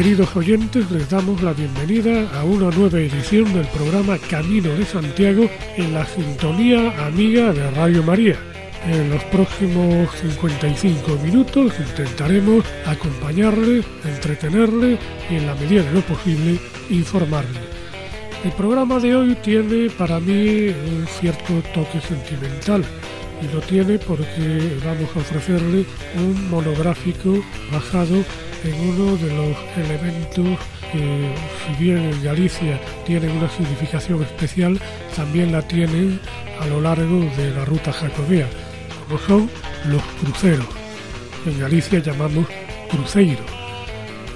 [0.00, 5.46] Queridos oyentes, les damos la bienvenida a una nueva edición del programa Camino de Santiago
[5.76, 8.38] en la sintonía amiga de Radio María.
[8.86, 14.96] En los próximos 55 minutos intentaremos acompañarle, entretenerle
[15.28, 16.58] y en la medida de lo posible
[16.88, 17.60] informarle.
[18.42, 22.82] El programa de hoy tiene para mí un cierto toque sentimental
[23.42, 25.84] y lo tiene porque vamos a ofrecerle
[26.16, 28.24] un monográfico basado
[28.64, 30.58] en uno de los elementos
[30.92, 31.34] que,
[31.66, 34.80] si bien en Galicia tienen una significación especial,
[35.16, 36.20] también la tienen
[36.60, 38.48] a lo largo de la ruta jacobea,
[39.06, 39.50] como son
[39.86, 40.66] los cruceros.
[41.46, 42.46] En Galicia llamamos
[42.90, 43.42] cruceiro.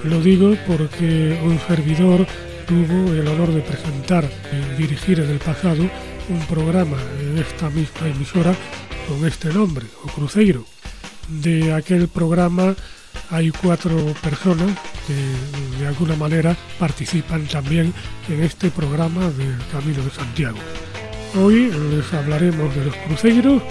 [0.03, 2.25] Lo digo porque un servidor
[2.67, 5.83] tuvo el honor de presentar y dirigir en el pasado
[6.29, 8.55] un programa en esta misma emisora
[9.07, 10.65] con este nombre, o Cruceiro.
[11.27, 12.75] De aquel programa
[13.31, 14.71] hay cuatro personas
[15.07, 17.93] que de alguna manera participan también
[18.29, 20.57] en este programa del Camino de Santiago.
[21.41, 23.61] Hoy les hablaremos de los cruceros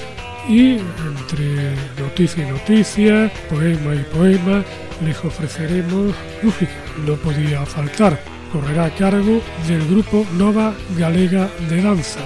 [0.49, 4.65] y entre noticia y noticia, poema y poema,
[5.05, 6.73] les ofreceremos música.
[7.07, 8.21] No podía faltar.
[8.53, 12.21] Correrá a cargo del grupo Nova Galega de Danza.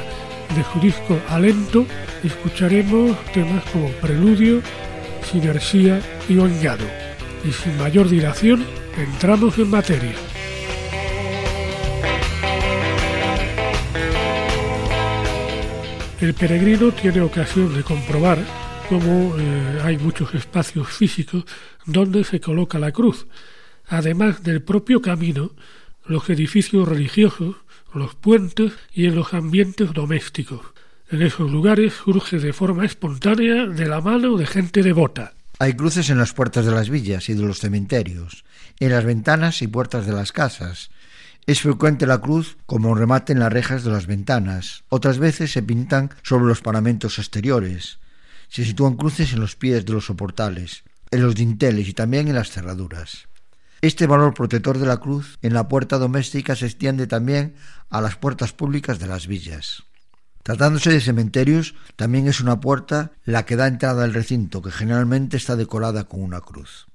[0.54, 1.86] De su disco Alento
[2.24, 4.60] escucharemos temas como Preludio,
[5.30, 7.07] Sinergia y Ongado
[7.44, 8.64] y sin mayor dilación
[8.96, 10.14] entramos en materia.
[16.20, 18.38] El peregrino tiene ocasión de comprobar
[18.88, 21.44] cómo eh, hay muchos espacios físicos
[21.86, 23.26] donde se coloca la cruz,
[23.86, 25.52] además del propio camino,
[26.06, 27.56] los edificios religiosos,
[27.94, 30.60] los puentes y en los ambientes domésticos.
[31.10, 35.34] En esos lugares surge de forma espontánea de la mano de gente devota.
[35.60, 38.44] Hay cruces en las puertas de las villas y de los cementerios,
[38.78, 40.90] en las ventanas y puertas de las casas.
[41.46, 44.84] Es frecuente la cruz como remate en las rejas de las ventanas.
[44.88, 47.98] Otras veces se pintan sobre los paramentos exteriores.
[48.48, 52.36] Se sitúan cruces en los pies de los soportales, en los dinteles y también en
[52.36, 53.26] las cerraduras.
[53.80, 57.56] Este valor protector de la cruz en la puerta doméstica se extiende también
[57.90, 59.87] a las puertas públicas de las villas.
[60.48, 65.36] Tratándose de cementerios, también es una puerta la que da entrada al recinto, que generalmente
[65.36, 66.86] está decorada con una cruz.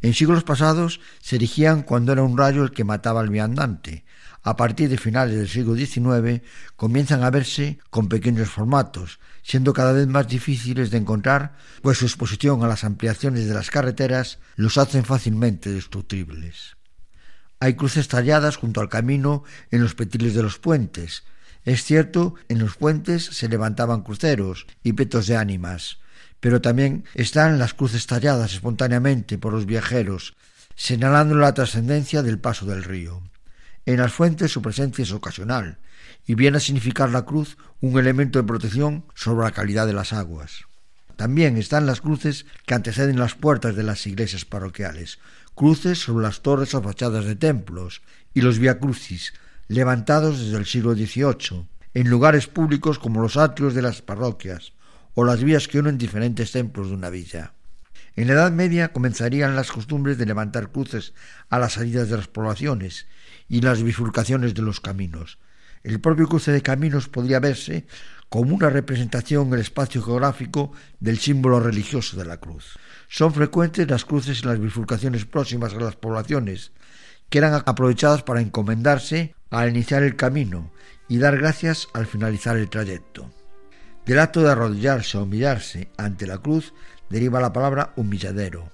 [0.00, 4.06] En siglos pasados se erigían cuando era un rayo el que mataba al viandante.
[4.42, 6.40] A partir de finales del siglo XIX
[6.74, 12.06] comienzan a verse con pequeños formatos, siendo cada vez más difíciles de encontrar, pues su
[12.06, 16.78] exposición a las ampliaciones de las carreteras los hacen fácilmente destructibles.
[17.60, 21.24] Hay cruces talladas junto al camino en los petiles de los puentes,
[21.64, 25.98] es cierto, en los puentes se levantaban cruceros y petos de ánimas,
[26.40, 30.34] pero también están las cruces talladas espontáneamente por los viajeros,
[30.74, 33.22] señalando la trascendencia del paso del río.
[33.86, 35.78] En las fuentes su presencia es ocasional,
[36.26, 40.12] y viene a significar la cruz un elemento de protección sobre la calidad de las
[40.12, 40.64] aguas.
[41.16, 45.18] También están las cruces que anteceden las puertas de las iglesias parroquiales,
[45.54, 48.02] cruces sobre las torres o fachadas de templos,
[48.34, 49.34] y los viacrucis,
[49.68, 54.72] levantados desde el siglo XVIII, en lugares públicos como los atrios de las parroquias
[55.14, 57.52] o las vías que unen diferentes templos de una villa.
[58.14, 61.14] En la Edad Media comenzarían las costumbres de levantar cruces
[61.48, 63.06] a las salidas de las poblaciones
[63.48, 65.38] y las bifurcaciones de los caminos.
[65.82, 67.86] El propio cruce de caminos podría verse
[68.28, 72.78] como una representación en el espacio geográfico del símbolo religioso de la cruz.
[73.08, 76.72] Son frecuentes las cruces en las bifurcaciones próximas a las poblaciones,
[77.32, 80.70] que eran aprovechadas para encomendarse al iniciar el camino
[81.08, 83.30] y dar gracias al finalizar el trayecto.
[84.04, 86.74] Del acto de arrodillarse o humillarse ante la cruz
[87.08, 88.70] deriva la palabra humilladero.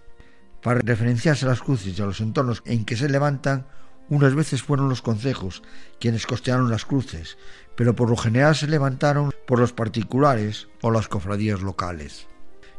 [0.60, 3.68] Para referenciarse a las cruces y a los entornos en que se levantan,
[4.08, 5.62] unas veces fueron los concejos
[6.00, 7.38] quienes costearon las cruces,
[7.76, 12.26] pero por lo general se levantaron por los particulares o las cofradías locales.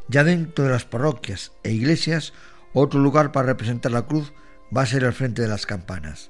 [0.09, 2.33] Ya dentro de las parroquias e iglesias,
[2.73, 4.33] otro lugar para representar la cruz
[4.75, 6.29] va a ser el frente de las campanas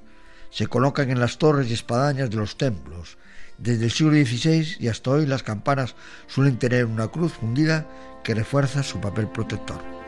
[0.50, 3.16] se colocan en las torres y espadañas de los templos.
[3.58, 5.94] Desde el siglo XVI y hasta hoy las campanas
[6.26, 7.86] suelen tener una cruz fundida
[8.24, 9.99] que refuerza su papel protector.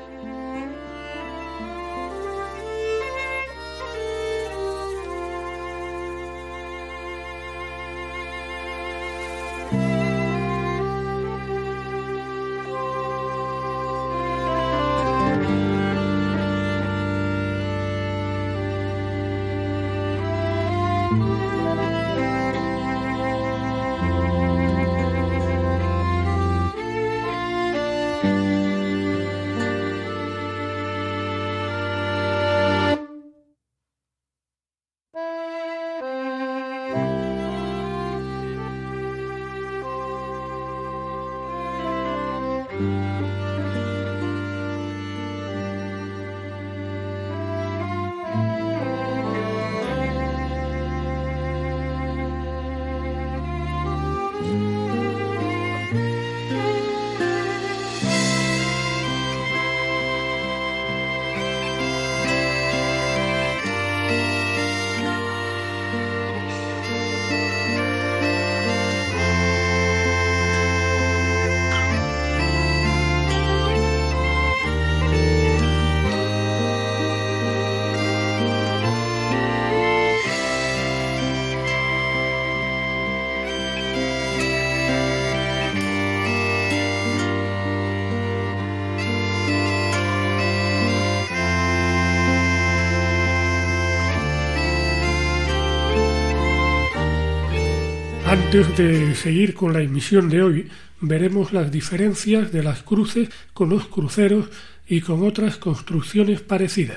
[98.32, 100.70] Antes de seguir con la emisión de hoy,
[101.02, 104.48] veremos las diferencias de las cruces con los cruceros
[104.86, 106.96] y con otras construcciones parecidas.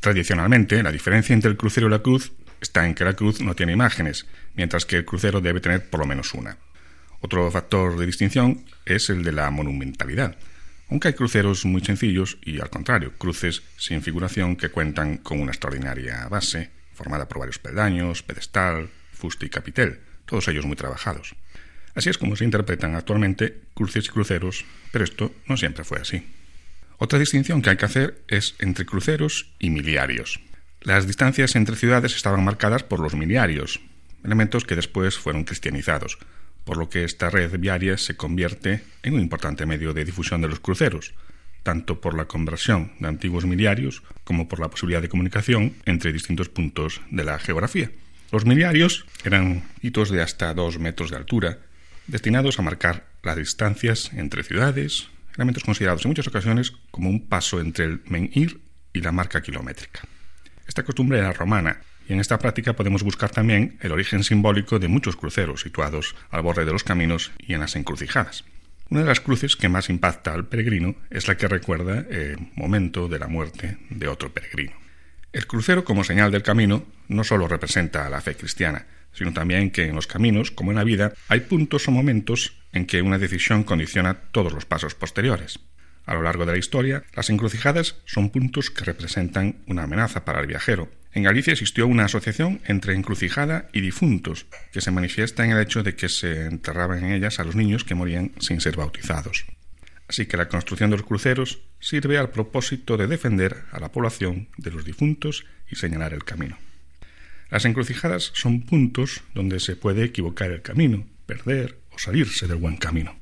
[0.00, 2.32] Tradicionalmente, la diferencia entre el crucero y la cruz
[2.62, 6.00] está en que la cruz no tiene imágenes, mientras que el crucero debe tener por
[6.00, 6.56] lo menos una.
[7.20, 10.38] Otro factor de distinción es el de la monumentalidad,
[10.88, 15.52] aunque hay cruceros muy sencillos y, al contrario, cruces sin figuración que cuentan con una
[15.52, 21.34] extraordinaria base, formada por varios peldaños, pedestal, fuste y capitel todos ellos muy trabajados.
[21.94, 26.24] Así es como se interpretan actualmente cruces y cruceros, pero esto no siempre fue así.
[26.98, 30.38] Otra distinción que hay que hacer es entre cruceros y miliarios.
[30.82, 33.80] Las distancias entre ciudades estaban marcadas por los miliarios,
[34.24, 36.18] elementos que después fueron cristianizados,
[36.64, 40.48] por lo que esta red viaria se convierte en un importante medio de difusión de
[40.48, 41.12] los cruceros,
[41.64, 46.48] tanto por la conversión de antiguos miliarios como por la posibilidad de comunicación entre distintos
[46.48, 47.90] puntos de la geografía.
[48.32, 51.58] Los miliarios eran hitos de hasta dos metros de altura,
[52.06, 57.60] destinados a marcar las distancias entre ciudades, elementos considerados en muchas ocasiones como un paso
[57.60, 58.60] entre el menhir
[58.92, 60.02] y la marca kilométrica.
[60.68, 64.86] Esta costumbre era romana, y en esta práctica podemos buscar también el origen simbólico de
[64.86, 68.44] muchos cruceros situados al borde de los caminos y en las encrucijadas.
[68.90, 73.08] Una de las cruces que más impacta al peregrino es la que recuerda el momento
[73.08, 74.89] de la muerte de otro peregrino.
[75.32, 79.84] El crucero como señal del camino no solo representa la fe cristiana, sino también que
[79.84, 83.62] en los caminos, como en la vida, hay puntos o momentos en que una decisión
[83.62, 85.60] condiciona todos los pasos posteriores.
[86.04, 90.40] A lo largo de la historia, las encrucijadas son puntos que representan una amenaza para
[90.40, 90.90] el viajero.
[91.12, 95.84] En Galicia existió una asociación entre encrucijada y difuntos, que se manifiesta en el hecho
[95.84, 99.44] de que se enterraban en ellas a los niños que morían sin ser bautizados.
[100.10, 104.48] Así que la construcción de los cruceros sirve al propósito de defender a la población
[104.56, 106.58] de los difuntos y señalar el camino.
[107.48, 112.76] Las encrucijadas son puntos donde se puede equivocar el camino, perder o salirse del buen
[112.76, 113.20] camino.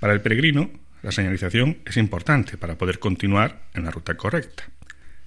[0.00, 0.70] Para el peregrino,
[1.02, 4.64] la señalización es importante para poder continuar en la ruta correcta.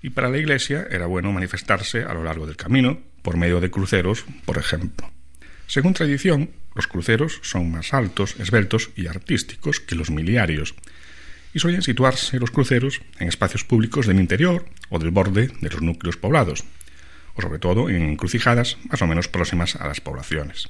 [0.01, 3.70] Y para la Iglesia era bueno manifestarse a lo largo del camino por medio de
[3.70, 5.12] cruceros, por ejemplo.
[5.67, 10.75] Según tradición, los cruceros son más altos, esbeltos y artísticos que los miliarios,
[11.53, 15.81] y suelen situarse los cruceros en espacios públicos del interior o del borde de los
[15.81, 16.63] núcleos poblados,
[17.36, 20.69] o sobre todo en encrucijadas más o menos próximas a las poblaciones.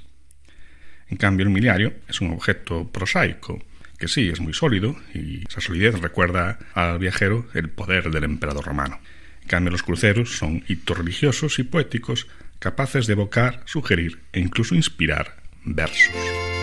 [1.09, 3.63] En cambio, el miliario es un objeto prosaico,
[3.99, 8.65] que sí es muy sólido, y esa solidez recuerda al viajero el poder del emperador
[8.65, 8.99] romano.
[9.43, 12.27] En cambio, los cruceros son hitos religiosos y poéticos
[12.59, 16.56] capaces de evocar, sugerir e incluso inspirar versos.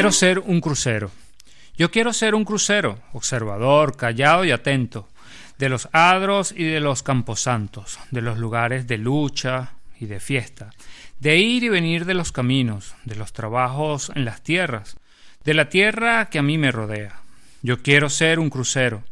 [0.00, 1.10] Quiero ser un crucero.
[1.76, 5.06] Yo quiero ser un crucero, observador, callado y atento,
[5.58, 10.70] de los adros y de los camposantos, de los lugares de lucha y de fiesta,
[11.18, 14.96] de ir y venir de los caminos, de los trabajos en las tierras,
[15.44, 17.20] de la tierra que a mí me rodea.
[17.60, 19.04] Yo quiero ser un crucero,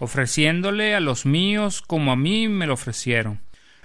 [0.00, 3.43] ofreciéndole a los míos como a mí me lo ofrecieron.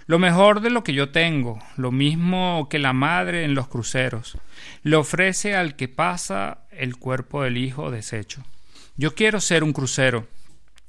[0.09, 4.39] Lo mejor de lo que yo tengo, lo mismo que la madre en los cruceros,
[4.81, 8.43] le ofrece al que pasa el cuerpo del hijo deshecho.
[8.97, 10.25] Yo quiero ser un crucero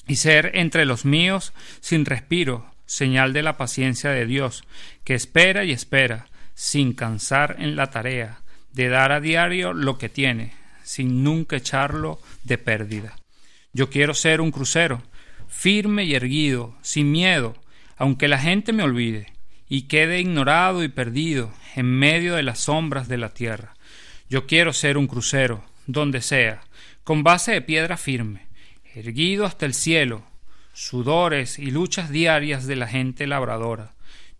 [0.06, 4.64] y ser entre los míos sin respiro, señal de la paciencia de Dios,
[5.04, 8.40] que espera y espera, sin cansar en la tarea,
[8.72, 13.16] de dar a diario lo que tiene, sin nunca echarlo de pérdida.
[13.74, 15.02] Yo quiero ser un crucero,
[15.46, 17.54] firme y erguido, sin miedo,
[18.00, 19.26] aunque la gente me olvide,
[19.68, 23.74] y quede ignorado y perdido en medio de las sombras de la tierra.
[24.30, 26.62] Yo quiero ser un crucero, donde sea,
[27.04, 28.46] con base de piedra firme,
[28.94, 30.22] erguido hasta el cielo,
[30.72, 33.92] sudores y luchas diarias de la gente labradora.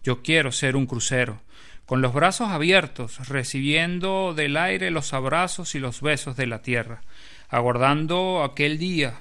[0.02, 1.43] Yo quiero ser un crucero,
[1.85, 7.02] con los brazos abiertos, recibiendo del aire los abrazos y los besos de la tierra,
[7.50, 9.21] aguardando aquel día,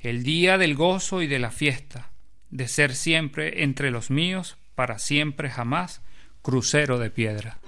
[0.00, 2.10] el día del gozo y de la fiesta,
[2.54, 6.02] de ser siempre entre los míos, para siempre jamás,
[6.40, 7.58] crucero de piedra.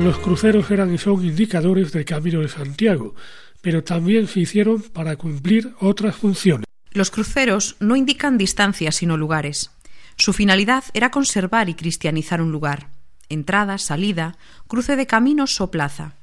[0.00, 3.14] Los cruceros eran y son indicadores del Camino de Santiago,
[3.60, 6.64] pero también se hicieron para cumplir otras funciones.
[6.90, 9.72] Los cruceros no indican distancias sino lugares.
[10.16, 12.88] Su finalidad era conservar y cristianizar un lugar.
[13.28, 16.14] Entrada, salida, cruce de caminos o plaza.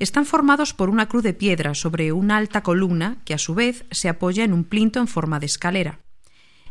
[0.00, 3.84] Están formados por una cruz de piedra sobre una alta columna que a su vez
[3.92, 6.00] se apoya en un plinto en forma de escalera.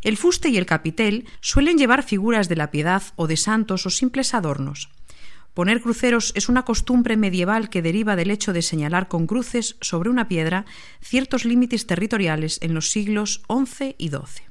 [0.01, 3.89] El fuste y el capitel suelen llevar figuras de la piedad o de santos o
[3.89, 4.89] simples adornos.
[5.53, 10.09] Poner cruceros es una costumbre medieval que deriva del hecho de señalar con cruces sobre
[10.09, 10.65] una piedra
[11.01, 14.45] ciertos límites territoriales en los siglos XI y XII.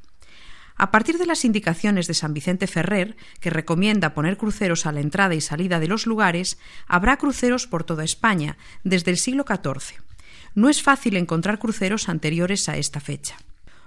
[0.76, 5.00] A partir de las indicaciones de San Vicente Ferrer, que recomienda poner cruceros a la
[5.00, 10.00] entrada y salida de los lugares, habrá cruceros por toda España, desde el siglo XIV.
[10.54, 13.37] No es fácil encontrar cruceros anteriores a esta fecha.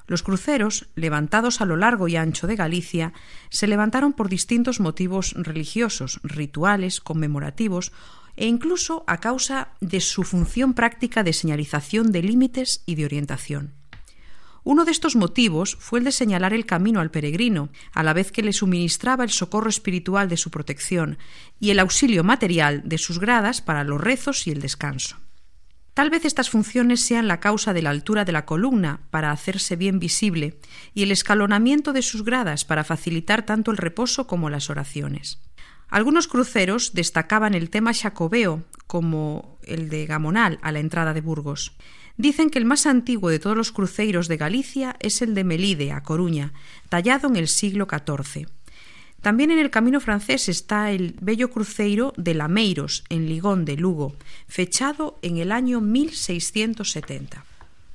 [0.08, 3.14] Los cruceros, levantados a lo largo y ancho de Galicia,
[3.50, 7.92] se levantaron por distintos motivos religiosos, rituales, conmemorativos
[8.36, 13.74] e incluso a causa de su función práctica de señalización de límites y de orientación.
[14.66, 18.32] Uno de estos motivos fue el de señalar el camino al peregrino, a la vez
[18.32, 21.18] que le suministraba el socorro espiritual de su protección
[21.60, 25.18] y el auxilio material de sus gradas para los rezos y el descanso.
[25.94, 29.76] Tal vez estas funciones sean la causa de la altura de la columna para hacerse
[29.76, 30.58] bien visible
[30.96, 35.40] y el escalonamiento de sus gradas para facilitar tanto el reposo como las oraciones.
[35.90, 41.74] Algunos cruceros destacaban el tema jacobeo, como el de Gamonal a la entrada de Burgos.
[42.18, 45.92] Dicen que el más antiguo de todos los cruceiros de Galicia es el de Melide,
[45.92, 46.54] a Coruña,
[46.90, 48.48] tallado en el siglo XIV.
[49.24, 54.18] También en el camino francés está el bello cruceiro de Lameiros, en Ligón de Lugo,
[54.50, 57.46] fechado en el año 1670.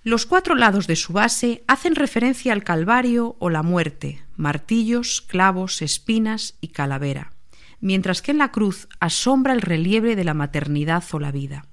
[0.04, 5.82] Los cuatro lados de su base hacen referencia al Calvario o la muerte, martillos, clavos,
[5.82, 7.35] espinas y calavera,
[7.78, 11.66] mientras que en la cruz asombra el relieve de la maternidad o la vida.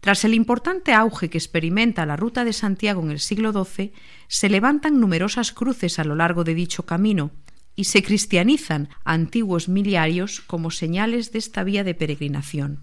[0.00, 3.94] Tras el importante auge que experimenta la ruta de Santiago en el siglo XII,
[4.26, 7.30] se levantan numerosas cruces a lo largo de dicho camino,
[7.78, 12.82] y se cristianizan antiguos miliarios como señales de esta vía de peregrinación.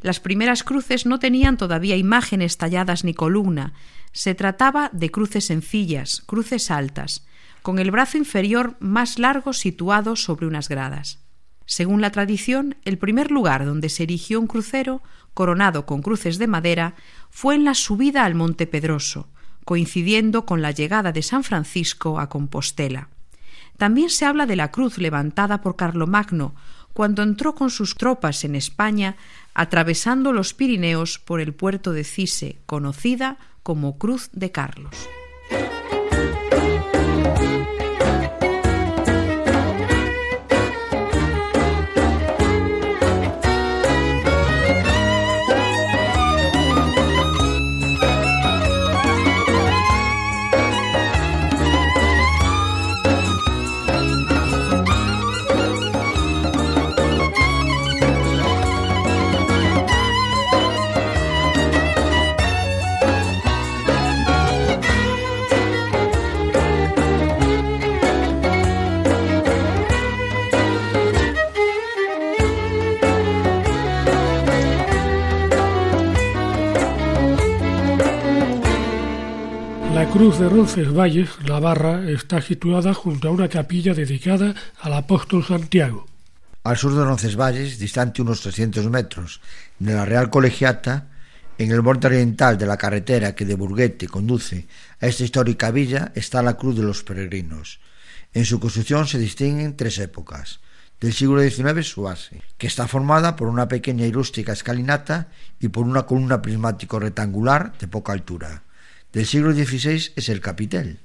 [0.00, 3.74] Las primeras cruces no tenían todavía imágenes talladas ni columna,
[4.12, 7.26] se trataba de cruces sencillas, cruces altas,
[7.60, 11.18] con el brazo inferior más largo situado sobre unas gradas.
[11.66, 15.02] Según la tradición, el primer lugar donde se erigió un crucero,
[15.34, 16.94] coronado con cruces de madera,
[17.28, 19.28] fue en la subida al Monte Pedroso,
[19.66, 23.10] coincidiendo con la llegada de San Francisco a Compostela.
[23.76, 26.54] También se habla de la cruz levantada por Carlomagno
[26.92, 29.16] cuando entró con sus tropas en España,
[29.52, 34.94] atravesando los Pirineos por el puerto de Cise, conocida como Cruz de Carlos.
[80.14, 86.06] Cruz de Roncesvalles, Navarra, está situada junto a una capilla dedicada al apóstol Santiago.
[86.62, 89.40] Al sur de Roncesvalles, distante unos 300 metros
[89.80, 91.08] de la Real Colegiata,
[91.58, 94.68] en el borde oriental de la carretera que de Burguete conduce
[95.00, 97.80] a esta histórica villa, está la Cruz de los Peregrinos.
[98.32, 100.60] En su construcción se distinguen tres épocas.
[101.00, 105.26] Del siglo XIX su base, que está formada por una pequeña y rústica escalinata
[105.58, 108.62] y por una columna prismático rectangular de poca altura
[109.14, 110.98] del siglo XVI es el capitel,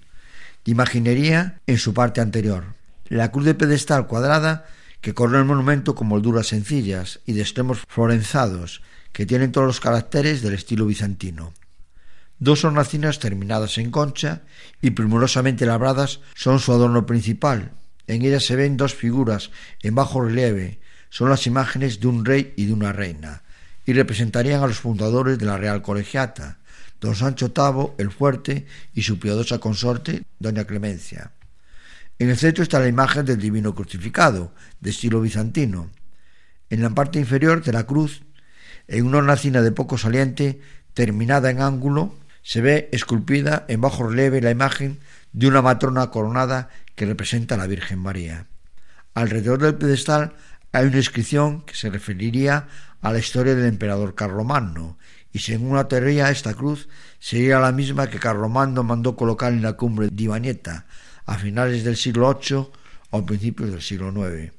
[0.66, 2.74] de imaginería en su parte anterior.
[3.08, 4.66] La cruz de pedestal cuadrada
[5.00, 8.82] que corre el monumento con molduras sencillas y de extremos florenzados
[9.14, 11.54] que tienen todos los caracteres del estilo bizantino.
[12.40, 14.42] Dos hornacinas terminadas en concha
[14.82, 17.74] y primorosamente labradas son su adorno principal.
[18.08, 19.52] En ellas se ven dos figuras
[19.84, 23.44] en bajo relieve, son las imágenes de un rey y de una reina,
[23.86, 26.59] y representarían a los fundadores de la Real Colegiata,
[27.00, 31.32] don Sancho VIII el Fuerte y su piadosa consorte, doña Clemencia.
[32.20, 35.90] En el centro está la imagen del divino crucificado, de estilo bizantino.
[36.70, 38.24] En la parte inferior de la cruz,
[38.88, 40.60] en una hornacina de poco saliente,
[40.94, 45.00] terminada en ángulo, se ve esculpida en bajo relieve la imagen
[45.32, 48.48] de una matrona coronada que representa a la Virgen María.
[49.14, 50.34] Alrededor del pedestal
[50.72, 52.68] hay una inscripción que se referiría
[53.02, 54.98] a la historia del emperador Carlomagno
[55.32, 56.90] y según una teoría esta cruz
[57.20, 60.86] sería la misma que Carlomagno mandó colocar en la cumbre de Ibañeta
[61.26, 62.68] a finales del siglo VIII
[63.12, 64.54] o principios del siglo IX.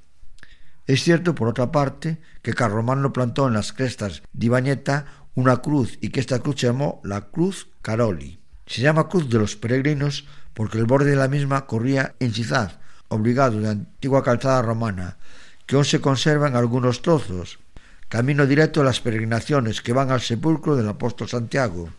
[0.87, 5.99] Es cierto, por otra parte, que Carlomagno plantó en las crestas de Ibañeta una cruz
[6.01, 8.41] y que esta cruz se llamó la Cruz Caroli.
[8.67, 12.79] Se llama Cruz de los Peregrinos porque el borde de la misma corría en Cizaz,
[13.09, 15.17] obligado de antigua calzada romana,
[15.67, 17.59] que aún se conserva en algunos trozos,
[18.11, 21.91] camino directo a las peregrinaciones que van al sepulcro del apóstol Santiago.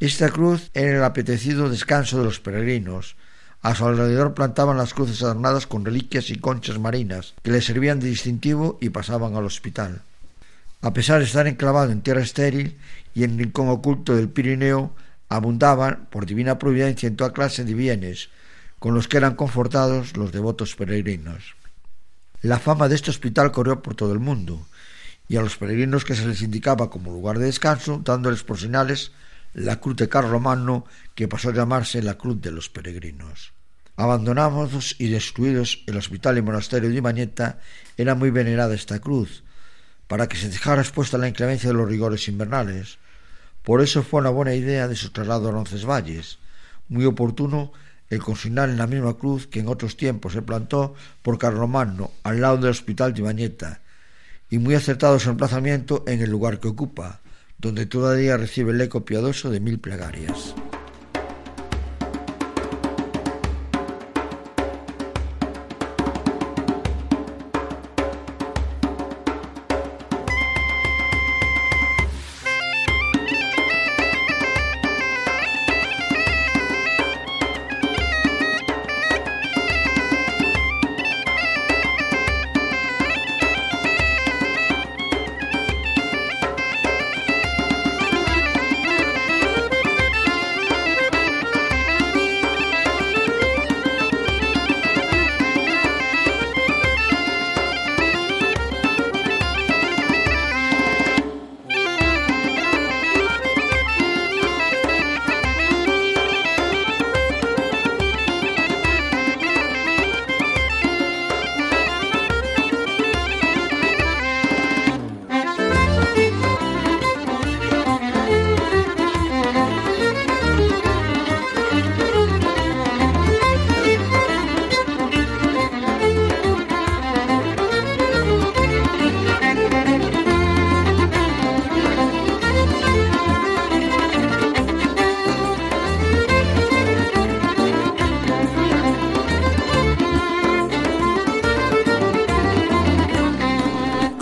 [0.00, 3.14] Esta cruz era el apetecido descanso de los peregrinos.
[3.62, 8.00] A su alrededor plantaban las cruces adornadas con reliquias y conchas marinas que le servían
[8.00, 10.02] de distintivo y pasaban al hospital.
[10.82, 12.76] A pesar de estar enclavado en tierra estéril
[13.14, 14.92] y en rincón oculto del Pirineo,
[15.28, 18.28] abundaban, por divina providencia, en toda clase de bienes,
[18.80, 21.54] con los que eran confortados los devotos peregrinos.
[22.42, 24.66] La fama de este hospital corrió por todo el mundo,
[25.28, 29.12] y a los peregrinos que se les indicaba como lugar de descanso, dándoles por señales
[29.52, 33.52] la cruz de Carlomagno, que pasó a llamarse la cruz de los peregrinos.
[33.96, 37.58] Abandonados y destruidos el hospital y monasterio de Imañeta,
[37.96, 39.42] era muy venerada esta cruz,
[40.06, 42.98] para que se dejara expuesta la inclemencia de los rigores invernales.
[43.62, 46.38] Por eso fue una buena idea de su traslado a Roncesvalles,
[46.88, 47.72] muy oportuno
[48.08, 52.40] el consignar en la misma cruz que en otros tiempos se plantó por Carlomagno al
[52.40, 53.82] lado del hospital de Ibañeta,
[54.50, 57.20] y muy acertado su emplazamiento en el lugar que ocupa,
[57.58, 60.54] donde todavía recibe el eco piadoso de mil plegarias.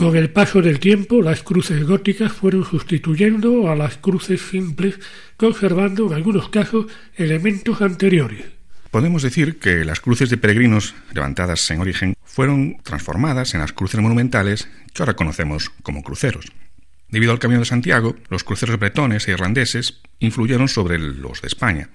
[0.07, 5.01] Con el paso del tiempo, las cruces góticas fueron sustituyendo a las cruces simples,
[5.37, 8.45] conservando en algunos casos elementos anteriores.
[8.93, 14.01] Podemos decir que las cruces de peregrinos levantadas en origen fueron transformadas en las cruces
[14.01, 16.53] monumentales que ahora conocemos como cruceros.
[17.09, 21.89] Debido al Camino de Santiago, los cruceros bretones e irlandeses influyeron sobre los de España.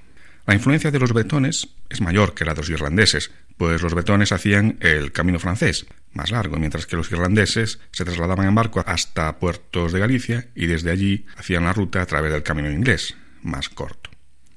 [0.46, 4.32] La influencia de los bretones es mayor que la de los irlandeses, pues los bretones
[4.32, 9.40] hacían el camino francés, más largo, mientras que los irlandeses se trasladaban en barco hasta
[9.40, 13.70] puertos de Galicia y desde allí hacían la ruta a través del camino inglés, más
[13.70, 14.10] corto.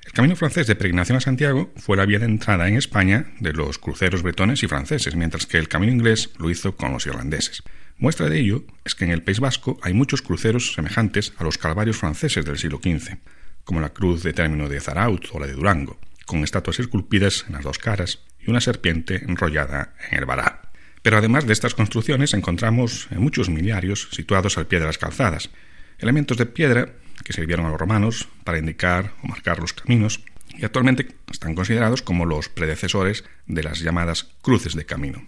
[0.04, 3.52] El camino francés de peregrinación a Santiago fue la vía de entrada en España de
[3.52, 7.62] los cruceros bretones y franceses, mientras que el camino inglés lo hizo con los irlandeses.
[7.96, 11.58] Muestra de ello es que en el País Vasco hay muchos cruceros semejantes a los
[11.58, 13.18] calvarios franceses del siglo XV,
[13.64, 17.54] como la cruz de término de Zaraut o la de Durango, con estatuas esculpidas en
[17.54, 20.62] las dos caras y una serpiente enrollada en el vará.
[21.02, 25.50] Pero además de estas construcciones encontramos muchos miliarios situados al pie de las calzadas,
[25.98, 26.88] elementos de piedra
[27.22, 30.20] que sirvieron a los romanos para indicar o marcar los caminos
[30.56, 35.26] y actualmente están considerados como los predecesores de las llamadas cruces de camino.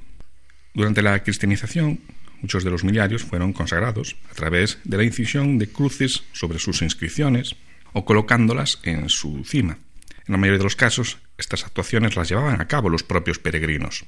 [0.74, 2.00] Durante la cristianización,
[2.42, 6.82] muchos de los miliarios fueron consagrados a través de la incisión de cruces sobre sus
[6.82, 7.56] inscripciones
[7.92, 9.78] o colocándolas en su cima.
[10.26, 14.04] En la mayoría de los casos, estas actuaciones las llevaban a cabo los propios peregrinos.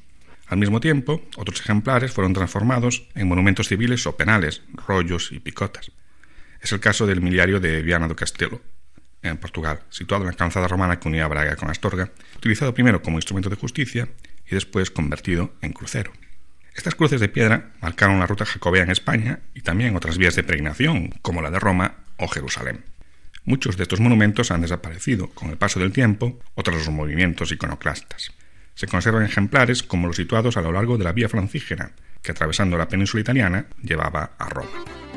[0.47, 5.93] Al mismo tiempo, otros ejemplares fueron transformados en monumentos civiles o penales, rollos y picotas.
[6.61, 8.61] Es el caso del miliario de Viana do Castelo,
[9.23, 13.19] en Portugal, situado en la calzada romana que unía Braga con Astorga, utilizado primero como
[13.19, 14.09] instrumento de justicia
[14.47, 16.13] y después convertido en crucero.
[16.75, 20.45] Estas cruces de piedra marcaron la ruta jacobea en España y también otras vías de
[20.45, 22.85] peregrinación, como la de Roma o Jerusalén.
[23.49, 27.51] Muchos de estos monumentos han desaparecido con el paso del tiempo o tras los movimientos
[27.51, 28.31] iconoclastas.
[28.75, 32.77] Se conservan ejemplares como los situados a lo largo de la vía francígena, que atravesando
[32.77, 35.08] la península italiana llevaba a Roma.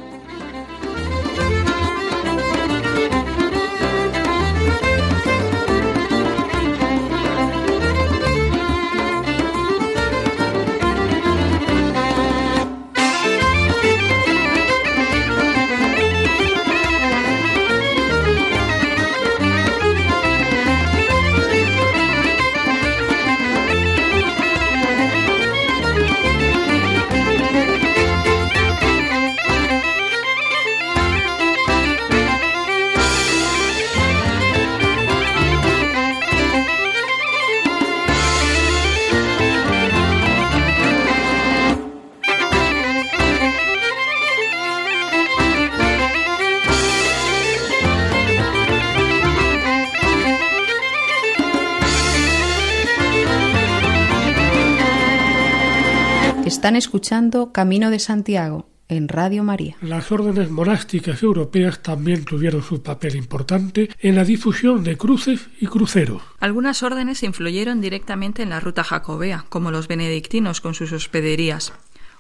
[57.12, 59.76] Escuchando Camino de Santiago en Radio María.
[59.82, 65.68] Las órdenes monásticas europeas también tuvieron su papel importante en la difusión de cruces y
[65.68, 66.22] cruceros.
[66.40, 71.74] Algunas órdenes influyeron directamente en la ruta jacobea, como los benedictinos con sus hospederías.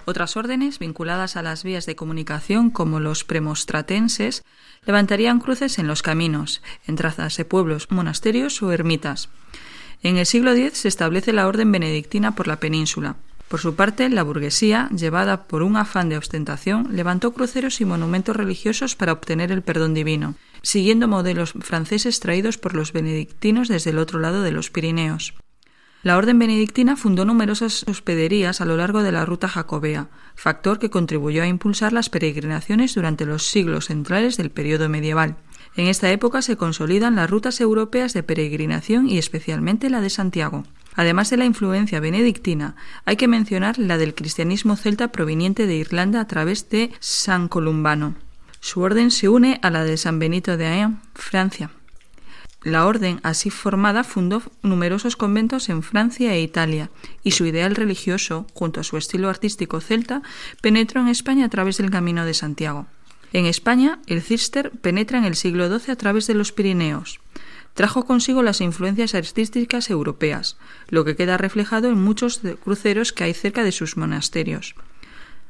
[0.04, 4.44] Otras órdenes, vinculadas a las vías de comunicación, como los premostratenses,
[4.86, 9.30] levantarían cruces en los caminos, en trazas de pueblos, monasterios o ermitas.
[10.04, 13.16] En el siglo X se establece la orden benedictina por la península.
[13.52, 18.34] Por su parte, la burguesía, llevada por un afán de ostentación, levantó cruceros y monumentos
[18.34, 23.98] religiosos para obtener el perdón divino, siguiendo modelos franceses traídos por los benedictinos desde el
[23.98, 25.34] otro lado de los Pirineos.
[26.02, 30.90] La orden benedictina fundó numerosas hospederías a lo largo de la ruta jacobea, factor que
[30.90, 35.36] contribuyó a impulsar las peregrinaciones durante los siglos centrales del periodo medieval.
[35.76, 40.64] En esta época se consolidan las rutas europeas de peregrinación y especialmente la de Santiago.
[40.96, 42.76] Además de la influencia benedictina,
[43.06, 48.16] hay que mencionar la del cristianismo celta proveniente de Irlanda a través de San Columbano.
[48.60, 51.72] Su orden se une a la de San Benito de Aen, Francia.
[52.64, 56.92] La orden así formada fundó numerosos conventos en Francia e Italia,
[57.24, 60.22] y su ideal religioso, junto a su estilo artístico celta,
[60.62, 62.86] penetró en España a través del Camino de Santiago.
[63.34, 67.20] En España, el cister penetra en el siglo XII a través de los Pirineos
[67.74, 70.58] trajo consigo las influencias artísticas europeas,
[70.90, 74.76] lo que queda reflejado en muchos cruceros que hay cerca de sus monasterios.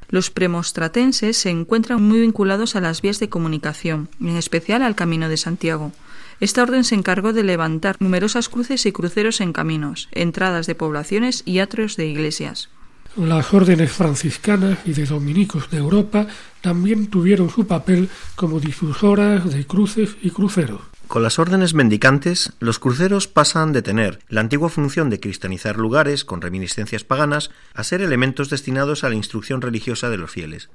[0.09, 5.29] Los premostratenses se encuentran muy vinculados a las vías de comunicación, en especial al Camino
[5.29, 5.93] de Santiago.
[6.41, 11.43] Esta orden se encargó de levantar numerosas cruces y cruceros en caminos, entradas de poblaciones
[11.45, 12.69] y atrios de iglesias.
[13.15, 16.27] Las órdenes franciscanas y de dominicos de Europa
[16.61, 20.81] también tuvieron su papel como difusoras de cruces y cruceros.
[21.11, 26.23] Con las órdenes mendicantes, los cruceros pasan de tener la antigua función de cristianizar lugares
[26.23, 30.69] con reminiscencias paganas a ser elementos destinados a la instrucción religiosa de los fieles.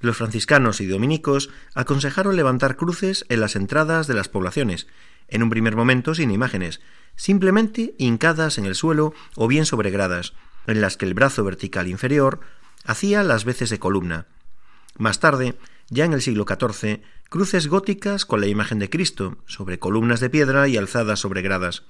[0.00, 4.86] Los franciscanos y dominicos aconsejaron levantar cruces en las entradas de las poblaciones,
[5.28, 6.80] en un primer momento sin imágenes,
[7.14, 10.32] simplemente hincadas en el suelo o bien sobre gradas,
[10.66, 12.40] en las que el brazo vertical inferior
[12.86, 14.28] hacía las veces de columna.
[14.96, 15.56] Más tarde,
[15.90, 17.02] ya en el siglo XIV,
[17.34, 21.82] cruces góticas con la imagen de Cristo, sobre columnas de piedra y alzadas sobre gradas.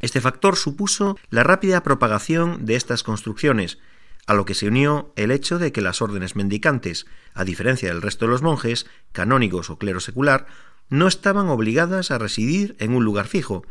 [0.00, 3.78] Este factor supuso la rápida propagación de estas construcciones,
[4.26, 8.02] a lo que se unió el hecho de que las órdenes mendicantes, a diferencia del
[8.02, 10.48] resto de los monjes, canónigos o clero secular,
[10.88, 13.64] no estaban obligadas a residir en un lugar fijo,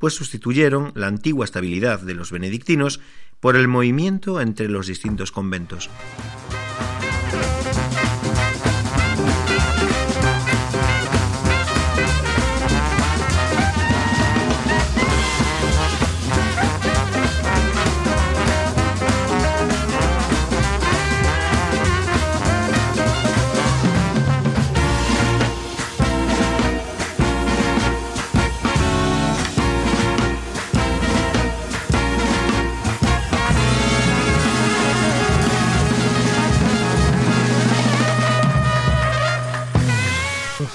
[0.00, 2.98] pues sustituyeron la antigua estabilidad de los benedictinos
[3.38, 5.90] por el movimiento entre los distintos conventos.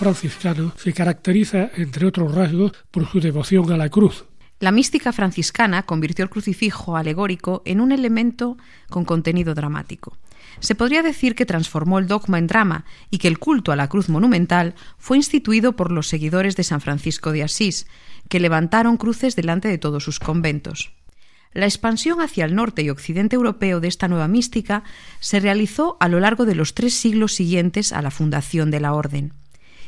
[0.02, 4.26] Franciscano se caracteriza, entre otros rasgos, por su devoción a la cruz.
[4.60, 8.58] La mística franciscana convirtió el crucifijo alegórico en un elemento
[8.90, 10.18] con contenido dramático.
[10.60, 13.90] Se podría decir que transformó el dogma en drama y que el culto a la
[13.90, 17.86] cruz monumental fue instituido por los seguidores de San Francisco de Asís,
[18.28, 20.94] que levantaron cruces delante de todos sus conventos.
[21.54, 24.84] La expansión hacia el norte y occidente europeo de esta nueva mística
[25.20, 28.94] se realizó a lo largo de los tres siglos siguientes a la fundación de la
[28.94, 29.34] orden.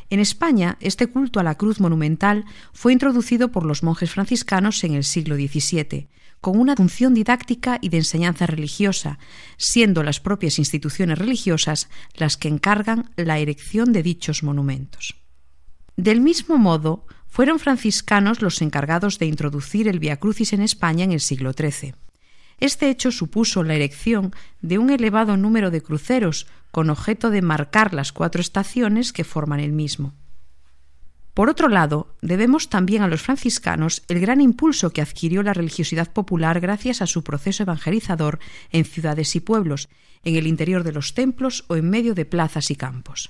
[0.09, 4.93] En España, este culto a la cruz monumental fue introducido por los monjes franciscanos en
[4.93, 6.09] el siglo XVII,
[6.41, 9.17] con una función didáctica y de enseñanza religiosa,
[9.57, 15.15] siendo las propias instituciones religiosas las que encargan la erección de dichos monumentos.
[15.95, 21.11] Del mismo modo, fueron franciscanos los encargados de introducir el Via Crucis en España en
[21.11, 21.95] el siglo XIII.
[22.63, 27.93] Este hecho supuso la erección de un elevado número de cruceros con objeto de marcar
[27.93, 30.13] las cuatro estaciones que forman el mismo.
[31.33, 36.13] Por otro lado, debemos también a los franciscanos el gran impulso que adquirió la religiosidad
[36.13, 38.39] popular gracias a su proceso evangelizador
[38.71, 39.89] en ciudades y pueblos,
[40.23, 43.29] en el interior de los templos o en medio de plazas y campos.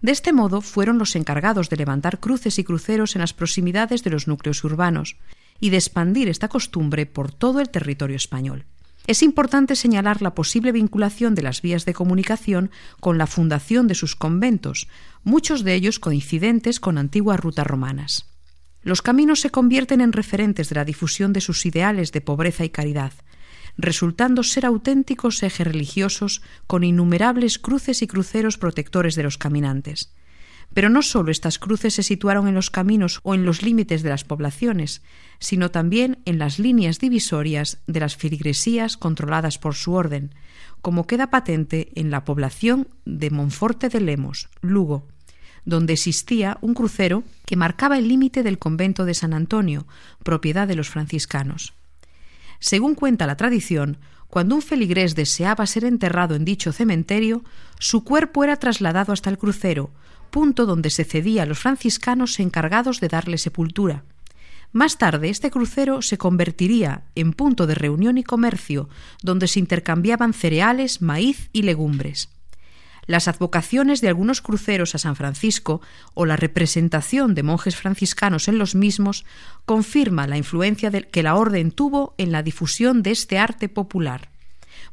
[0.00, 4.10] De este modo fueron los encargados de levantar cruces y cruceros en las proximidades de
[4.10, 5.16] los núcleos urbanos
[5.60, 8.66] y de expandir esta costumbre por todo el territorio español.
[9.06, 13.94] Es importante señalar la posible vinculación de las vías de comunicación con la fundación de
[13.94, 14.88] sus conventos,
[15.22, 18.30] muchos de ellos coincidentes con antiguas rutas romanas.
[18.82, 22.70] Los caminos se convierten en referentes de la difusión de sus ideales de pobreza y
[22.70, 23.12] caridad,
[23.76, 30.14] resultando ser auténticos ejes religiosos con innumerables cruces y cruceros protectores de los caminantes.
[30.74, 34.10] Pero no sólo estas cruces se situaron en los caminos o en los límites de
[34.10, 35.02] las poblaciones,
[35.38, 40.34] sino también en las líneas divisorias de las filigresías controladas por su orden,
[40.82, 45.06] como queda patente en la población de Monforte de Lemos, Lugo,
[45.64, 49.86] donde existía un crucero que marcaba el límite del convento de San Antonio,
[50.24, 51.72] propiedad de los franciscanos.
[52.58, 57.44] Según cuenta la tradición, cuando un feligrés deseaba ser enterrado en dicho cementerio,
[57.78, 59.90] su cuerpo era trasladado hasta el crucero,
[60.34, 64.02] punto donde se cedía a los franciscanos encargados de darle sepultura.
[64.72, 68.88] Más tarde, este crucero se convertiría en punto de reunión y comercio,
[69.22, 72.30] donde se intercambiaban cereales, maíz y legumbres.
[73.06, 75.80] Las advocaciones de algunos cruceros a San Francisco
[76.14, 79.24] o la representación de monjes franciscanos en los mismos
[79.64, 84.30] confirma la influencia que la orden tuvo en la difusión de este arte popular.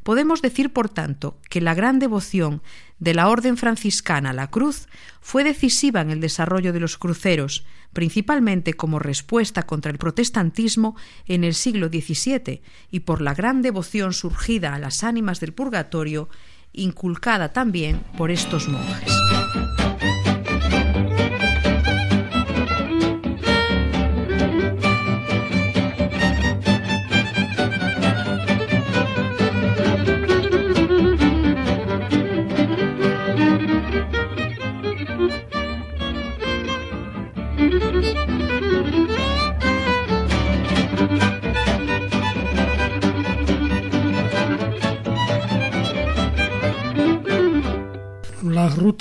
[0.04, 2.62] Podemos decir, por tanto, que la gran devoción
[3.02, 4.88] de la Orden franciscana la cruz
[5.22, 11.44] fue decisiva en el desarrollo de los cruceros, principalmente como respuesta contra el protestantismo en
[11.44, 12.62] el siglo XVII
[12.92, 16.30] y por la gran devoción surgida a las ánimas del purgatorio,
[16.74, 19.31] inculcada también por estos monjes.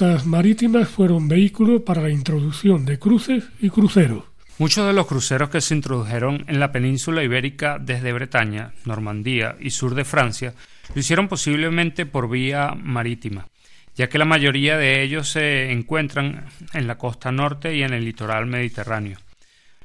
[0.00, 4.24] Rutas marítimas fueron vehículo para la introducción de cruces y cruceros.
[4.58, 9.68] Muchos de los cruceros que se introdujeron en la península ibérica desde Bretaña, Normandía y
[9.70, 10.54] sur de Francia
[10.94, 13.46] lo hicieron posiblemente por vía marítima.
[13.94, 18.04] ya que la mayoría de ellos se encuentran en la costa norte y en el
[18.04, 19.18] litoral mediterráneo.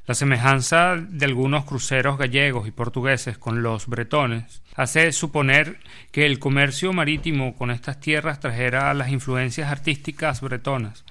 [0.06, 5.78] La semejanza de algunos cruceros gallegos y portugueses con los bretones hace suponer
[6.12, 11.04] que el comercio marítimo con estas tierras trajera las influencias artísticas bretonas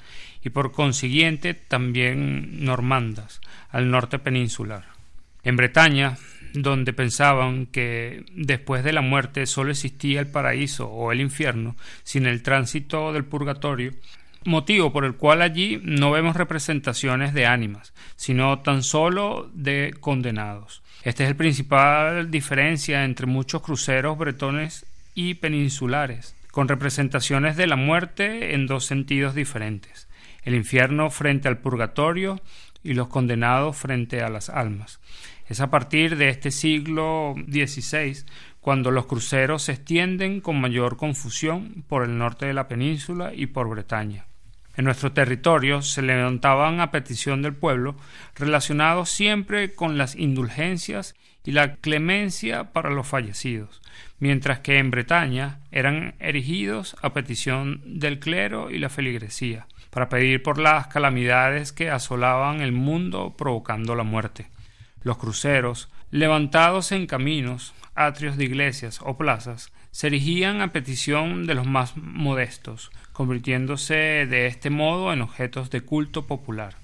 [0.45, 4.85] y por consiguiente también normandas al norte peninsular.
[5.43, 6.17] En Bretaña,
[6.53, 12.25] donde pensaban que después de la muerte sólo existía el paraíso o el infierno sin
[12.27, 13.91] el tránsito del purgatorio,
[14.45, 20.81] motivo por el cual allí no vemos representaciones de ánimas, sino tan solo de condenados.
[21.03, 27.75] Esta es la principal diferencia entre muchos cruceros bretones y peninsulares, con representaciones de la
[27.75, 30.07] muerte en dos sentidos diferentes,
[30.43, 32.41] el infierno frente al purgatorio
[32.83, 34.99] y los condenados frente a las almas.
[35.47, 38.25] Es a partir de este siglo XVI
[38.61, 43.45] cuando los cruceros se extienden con mayor confusión por el norte de la península y
[43.47, 44.25] por Bretaña.
[44.77, 47.95] En nuestro territorio se levantaban a petición del pueblo,
[48.35, 53.81] relacionados siempre con las indulgencias y la clemencia para los fallecidos,
[54.19, 60.43] mientras que en Bretaña eran erigidos a petición del clero y la feligresía, para pedir
[60.43, 64.47] por las calamidades que asolaban el mundo provocando la muerte.
[65.03, 71.55] Los cruceros, levantados en caminos, atrios de iglesias o plazas, se erigían a petición de
[71.55, 76.75] los más modestos, convirtiéndose de este modo en objetos de culto popular.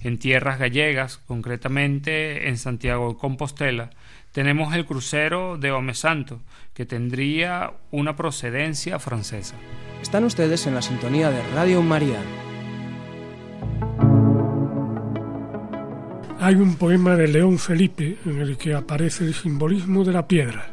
[0.00, 3.90] En tierras gallegas, concretamente en Santiago de Compostela,
[4.32, 6.42] tenemos el crucero de Santo,
[6.74, 9.54] que tendría una procedencia francesa.
[10.02, 12.18] Están ustedes en la sintonía de Radio María.
[16.40, 20.71] Hay un poema de León Felipe en el que aparece el simbolismo de la piedra.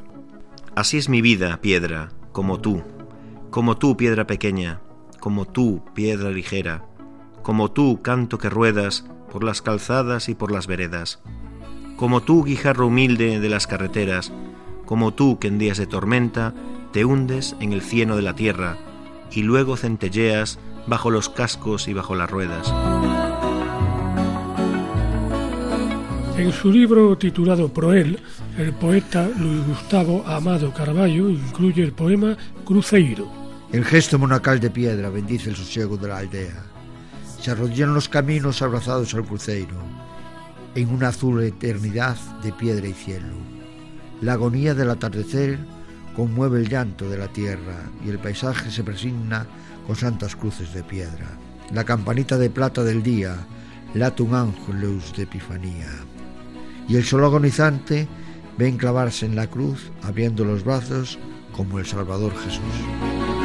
[0.75, 2.83] Así es mi vida, piedra, como tú,
[3.49, 4.81] como tú, piedra pequeña,
[5.19, 6.85] como tú, piedra ligera,
[7.41, 11.21] como tú, canto que ruedas por las calzadas y por las veredas,
[11.97, 14.31] como tú, guijarro humilde de las carreteras,
[14.85, 16.53] como tú que en días de tormenta
[16.93, 18.77] te hundes en el cieno de la tierra
[19.31, 22.73] y luego centelleas bajo los cascos y bajo las ruedas.
[26.37, 28.19] En su libro titulado Proel,
[28.59, 33.31] el poeta Luis Gustavo Amado Carballo incluye el poema Cruceiro.
[33.71, 36.61] El gesto monacal de piedra bendice el sosiego de la aldea.
[37.39, 39.77] Se arrodillan los caminos abrazados al cruceiro,
[40.75, 43.37] en una azul eternidad de piedra y cielo.
[44.19, 45.57] La agonía del atardecer
[46.13, 49.47] conmueve el llanto de la tierra y el paisaje se presigna
[49.87, 51.37] con santas cruces de piedra.
[51.71, 53.37] La campanita de plata del día
[53.93, 55.87] late un ángelus de epifanía
[56.89, 58.07] y el solo agonizante
[58.59, 61.17] ve enclavarse en la cruz, abriendo los brazos
[61.53, 63.38] como el Salvador Jesús.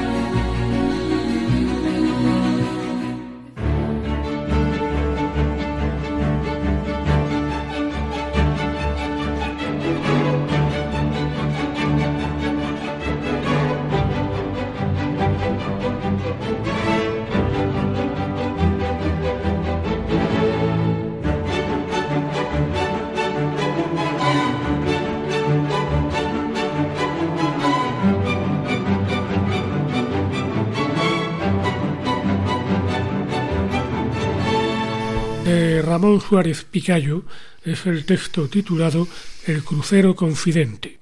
[36.35, 37.23] Suárez Picayo
[37.63, 39.07] es el texto titulado
[39.47, 40.99] El crucero confidente.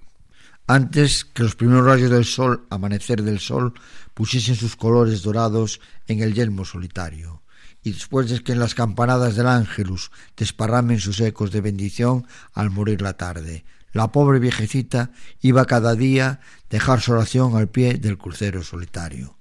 [0.67, 3.73] Antes que los primeros rayos del sol, amanecer del sol,
[4.13, 7.41] pusiesen sus colores dorados en el yelmo solitario,
[7.83, 12.69] y después de que en las campanadas del ángelus desparramen sus ecos de bendición al
[12.69, 13.65] morir la tarde,
[13.95, 19.39] la pobre viejecita iba cada día dejar su oración al pie del crucero solitario.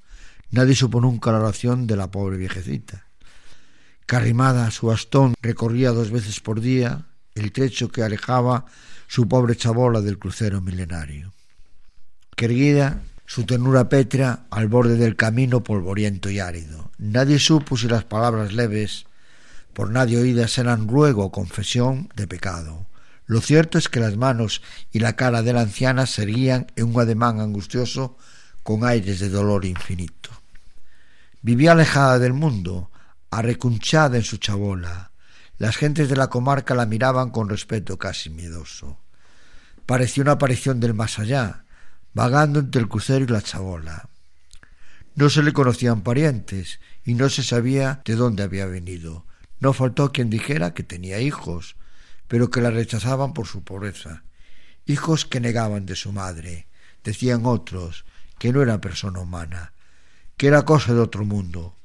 [0.51, 3.10] Nadie supo nunca la oración de la pobre viejecita
[4.11, 8.65] Carrimada su bastón recorría dos veces por día el trecho que alejaba
[9.07, 11.31] su pobre chabola del crucero milenario.
[12.35, 16.91] Querida su ternura pétrea al borde del camino polvoriento y árido.
[16.97, 19.05] Nadie supo si las palabras leves,
[19.71, 22.87] por nadie oídas, eran ruego o confesión de pecado.
[23.27, 26.93] Lo cierto es que las manos y la cara de la anciana se erguían en
[26.93, 28.17] un ademán angustioso
[28.61, 30.31] con aires de dolor infinito.
[31.41, 32.90] Vivía alejada del mundo,
[33.31, 35.11] arrecunchada en su chabola.
[35.57, 38.99] Las gentes de la comarca la miraban con respeto casi miedoso.
[39.85, 41.65] Parecía una aparición del más allá,
[42.13, 44.09] vagando entre el crucero y la chabola.
[45.15, 49.25] No se le conocían parientes y no se sabía de dónde había venido.
[49.59, 51.75] No faltó quien dijera que tenía hijos,
[52.27, 54.23] pero que la rechazaban por su pobreza.
[54.85, 56.67] Hijos que negaban de su madre.
[57.03, 58.05] Decían otros
[58.39, 59.73] que no era persona humana,
[60.37, 61.77] que era cosa de otro mundo.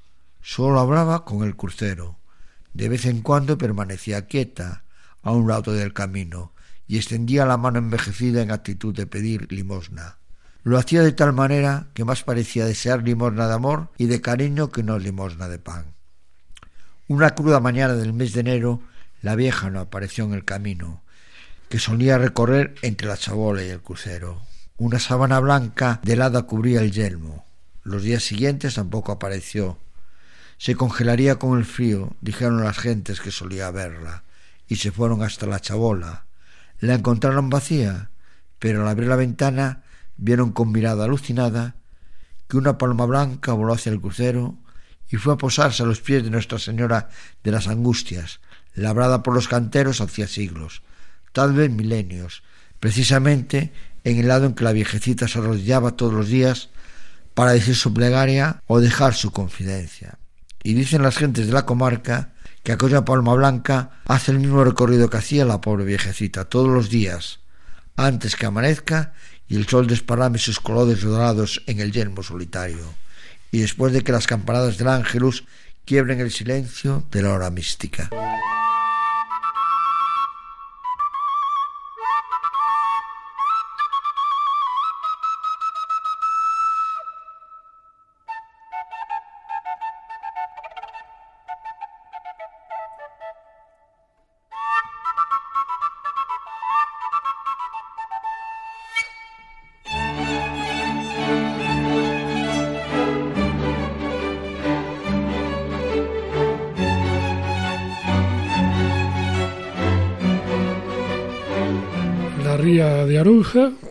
[0.49, 2.21] Solo hablaba con el crucero.
[2.73, 4.85] De vez en cuando permanecía quieta
[5.23, 6.53] a un lado del camino
[6.87, 10.19] y extendía la mano envejecida en actitud de pedir limosna.
[10.63, 14.71] Lo hacía de tal manera que más parecía desear limosna de amor y de cariño
[14.71, 15.95] que no limosna de pan.
[17.09, 18.83] Una cruda mañana del mes de enero,
[19.23, 21.03] la vieja no apareció en el camino,
[21.69, 24.43] que solía recorrer entre la chabola y el crucero.
[24.77, 27.45] Una sábana blanca de helada cubría el yelmo.
[27.83, 29.81] Los días siguientes tampoco apareció.
[30.59, 34.25] Se congelaría con el frío, dijeron las gentes que solía verla,
[34.69, 36.27] y se fueron hasta la chabola.
[36.81, 38.11] La encontraron vacía,
[38.59, 39.83] pero al abrir la ventana
[40.17, 41.77] vieron con mirada alucinada
[42.49, 44.57] que una palma blanca voló hacia el crucero
[45.09, 47.11] y fue a posarse a los pies de Nuestra Señora
[47.45, 48.41] de las Angustias,
[48.75, 50.83] labrada por los canteros hacía siglos,
[51.33, 52.43] tal vez milenios,
[52.81, 53.73] precisamente
[54.05, 56.71] en el lado en que la viejecita se arrodillaba todos los días
[57.35, 60.19] para decir su plegaria o dejar su confidencia.
[60.67, 62.31] Y dicen las gentes de la comarca
[62.65, 66.91] que aquella palma blanca hace el mismo recorrido que hacía la pobre viejecita todos los
[66.91, 67.39] días,
[67.95, 69.13] antes que amanezca
[69.47, 72.85] y el sol desparrame sus colores dorados en el yermo solitario
[73.53, 75.45] y después de que las campanadas del ángelus
[75.85, 78.11] quiebren el silencio de la hora mística.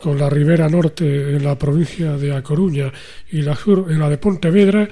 [0.01, 2.91] Con la ribera norte en la provincia de A Coruña
[3.31, 4.87] y la sur en la de Pontevedra,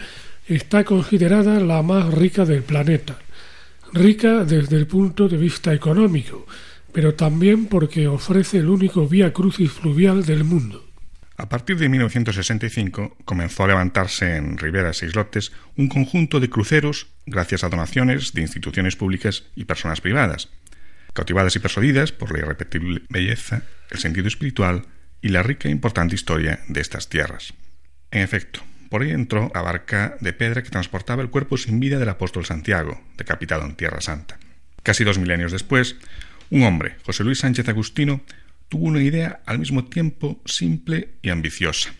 [0.47, 3.17] está considerada la más rica del planeta.
[3.93, 6.45] Rica desde el punto de vista económico,
[6.91, 10.83] pero también porque ofrece el único vía crucis fluvial del mundo.
[11.37, 17.07] A partir de 1965 comenzó a levantarse en riberas e islotes un conjunto de cruceros
[17.25, 20.49] gracias a donaciones de instituciones públicas y personas privadas
[21.13, 24.85] cautivadas y persuadidas por la irrepetible belleza, el sentido espiritual
[25.21, 27.53] y la rica e importante historia de estas tierras.
[28.11, 31.97] En efecto, por ahí entró la barca de pedra que transportaba el cuerpo sin vida
[31.97, 34.37] del apóstol Santiago, decapitado en Tierra Santa.
[34.83, 35.95] Casi dos milenios después,
[36.49, 38.21] un hombre, José Luis Sánchez Agustino,
[38.69, 41.93] tuvo una idea al mismo tiempo simple y ambiciosa.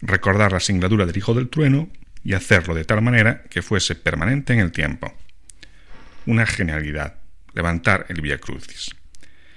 [0.00, 1.88] Recordar la singladura del Hijo del Trueno
[2.22, 5.12] y hacerlo de tal manera que fuese permanente en el tiempo.
[6.26, 7.18] Una genialidad,
[7.56, 8.94] levantar el Via Crucis.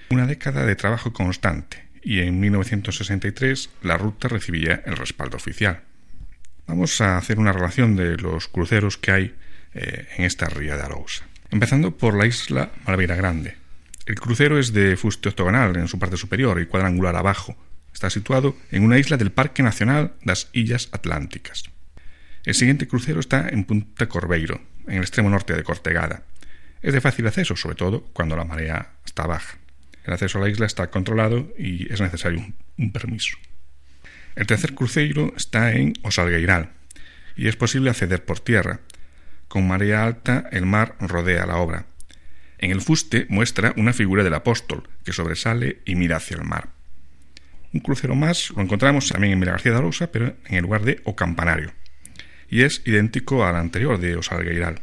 [0.10, 5.82] Una década de trabajo constante y en 1963 la ruta recibía el respaldo oficial.
[6.66, 9.36] Vamos a hacer una relación de los cruceros que hay
[9.74, 11.26] eh, en esta ría de Arousa.
[11.52, 13.58] Empezando por la isla Malveira Grande.
[14.06, 17.56] El crucero es de fuste octogonal en su parte superior y cuadrangular abajo.
[17.94, 21.64] Está situado en una isla del Parque Nacional das Illas Atlánticas.
[22.46, 26.24] El siguiente crucero está en Punta Corbeiro, en el extremo norte de Cortegada,
[26.82, 29.58] es de fácil acceso, sobre todo cuando la marea está baja.
[30.04, 32.46] El acceso a la isla está controlado y es necesario
[32.78, 33.38] un, permiso.
[34.36, 36.72] El tercer cruceiro está en Osalgueiral
[37.36, 38.80] y es posible acceder por tierra.
[39.48, 41.86] Con marea alta el mar rodea la obra.
[42.58, 46.70] En el fuste muestra una figura del apóstol que sobresale y mira hacia el mar.
[47.74, 50.84] Un crucero más lo encontramos también en Mira García de Arosa, pero en el lugar
[50.84, 51.72] de O Campanario,
[52.50, 54.82] y es idéntico al anterior de Osalgueiral.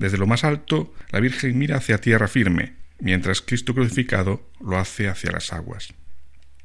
[0.00, 5.08] Desde lo más alto, la Virgen mira hacia tierra firme, mientras Cristo crucificado lo hace
[5.08, 5.92] hacia las aguas.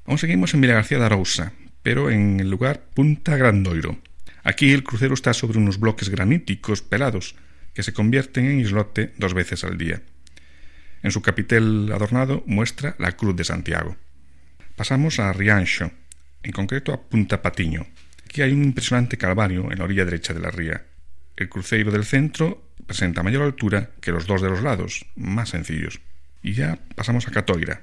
[0.05, 1.51] Aún seguimos en Villa García de Arousa,
[1.83, 3.99] pero en el lugar Punta Grandoiro.
[4.45, 7.35] Aquí el crucero está sobre unos bloques graníticos pelados
[7.73, 10.01] que se convierten en islote dos veces al día.
[11.03, 13.97] En su capitel adornado muestra la Cruz de Santiago.
[14.77, 15.91] Pasamos a Riancho,
[16.41, 17.85] en concreto a Punta Patiño.
[18.23, 20.85] Aquí hay un impresionante calvario en la orilla derecha de la ría.
[21.35, 26.01] El cruceiro del centro presenta mayor altura que los dos de los lados, más sencillos.
[26.41, 27.81] Y ya pasamos a Catoira.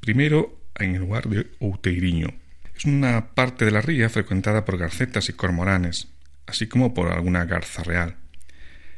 [0.00, 2.28] Primero en el lugar de Outeiriño.
[2.76, 6.08] Es una parte de la ría frecuentada por garcetas y cormoranes,
[6.46, 8.16] así como por alguna garza real.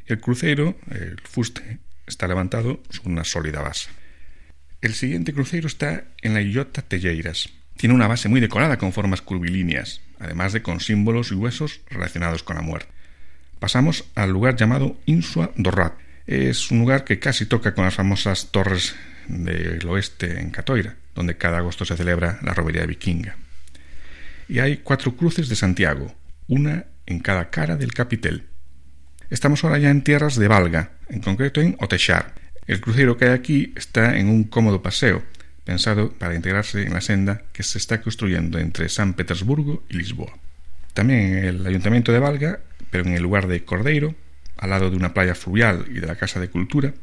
[0.07, 3.91] El crucero, el fuste, está levantado sobre una sólida base.
[4.80, 7.51] El siguiente crucero está en la Illota Telleiras.
[7.76, 12.43] Tiene una base muy decorada con formas curvilíneas, además de con símbolos y huesos relacionados
[12.43, 12.98] con la muerte.
[13.59, 15.95] Pasamos al lugar llamado Insua Dorrat.
[16.27, 18.95] Es un lugar que casi toca con las famosas torres
[19.27, 23.37] del oeste en Catoira, donde cada agosto se celebra la romería vikinga.
[24.49, 26.15] Y hay cuatro cruces de Santiago,
[26.47, 28.47] una en cada cara del capitel.
[29.31, 32.35] Estamos ahora ya en tierras de Valga, en concreto en Otechar.
[32.67, 35.23] El crucero que hay aquí está en un cómodo paseo,
[35.65, 40.33] pensado para integrarse en la senda que se está construyendo entre San Petersburgo y Lisboa.
[40.95, 44.14] También el ayuntamiento de Valga, pero en el lugar de Cordeiro,
[44.57, 46.95] al lado de una playa fluvial y de la Casa de Cultura,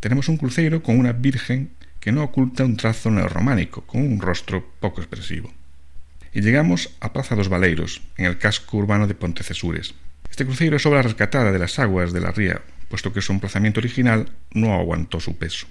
[0.00, 1.70] tenemos un crucero con una virgen
[2.00, 5.52] que no oculta un trazo neorrománico, con un rostro poco expresivo.
[6.32, 9.94] Y llegamos a Plaza dos Valeiros, en el casco urbano de Pontecesures.
[10.30, 13.80] Este cruceiro es obra rescatada de las aguas de la ría, puesto que su emplazamiento
[13.80, 15.66] original no aguantó su peso.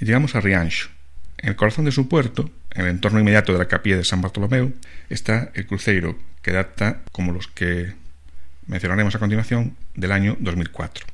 [0.00, 0.90] Y llegamos a Riancho.
[1.38, 4.20] En el corazón de su puerto, en el entorno inmediato de la capilla de San
[4.20, 4.74] Bartolomeu,
[5.08, 7.94] está el cruceiro, que data, como los que
[8.68, 11.04] mencionaremos a continuación, del año 2004.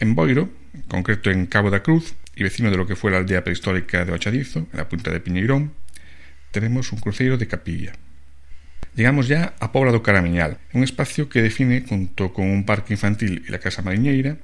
[0.00, 0.50] En Boiro,
[0.88, 4.12] concreto en Cabo da Cruz, y vecino de lo que fue la aldea prehistórica de
[4.12, 5.72] Ochadizo, en la punta de Piñeirón,
[6.50, 7.92] tenemos un cruceiro de capilla.
[8.94, 13.44] Llegamos ya a Pobla do Caramiñal, un espacio que define, junto con un parque infantil
[13.46, 14.36] y la Casa Mariñeira,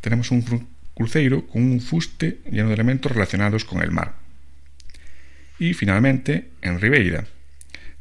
[0.00, 0.44] tenemos un
[0.94, 4.14] cruceiro con un fuste lleno de elementos relacionados con el mar.
[5.58, 7.24] Y finalmente, en Ribeira,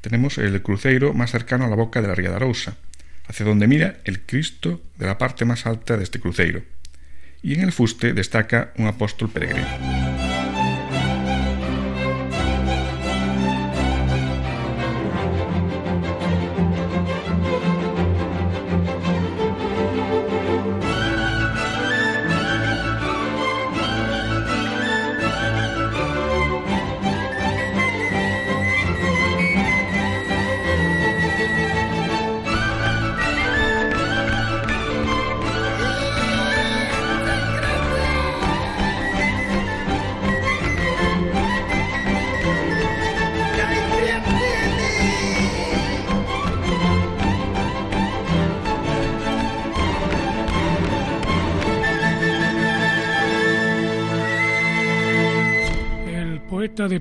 [0.02, 2.40] tenemos el cruceiro más cercano a la boca de la Ría de
[3.28, 6.64] hacia donde mira el Cristo de la parte más alta de este cruceiro,
[7.42, 10.15] y en el fuste destaca un apóstol peregrino.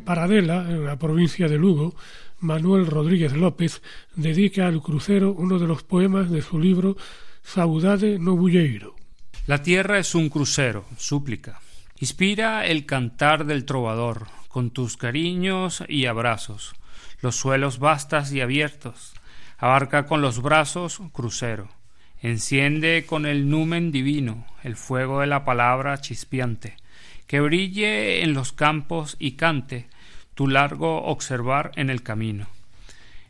[0.04, 1.94] Paradela, en la provincia de Lugo,
[2.40, 3.82] Manuel Rodríguez López
[4.14, 6.96] dedica al crucero uno de los poemas de su libro
[7.42, 8.94] Saudade no Bulleiro.
[9.46, 11.60] La tierra es un crucero, súplica.
[11.98, 16.74] Inspira el cantar del trovador, con tus cariños y abrazos,
[17.20, 19.14] los suelos vastas y abiertos.
[19.58, 21.68] Abarca con los brazos crucero.
[22.20, 26.76] Enciende con el numen divino el fuego de la palabra chispeante
[27.26, 29.88] que brille en los campos y cante
[30.34, 32.46] tu largo observar en el camino.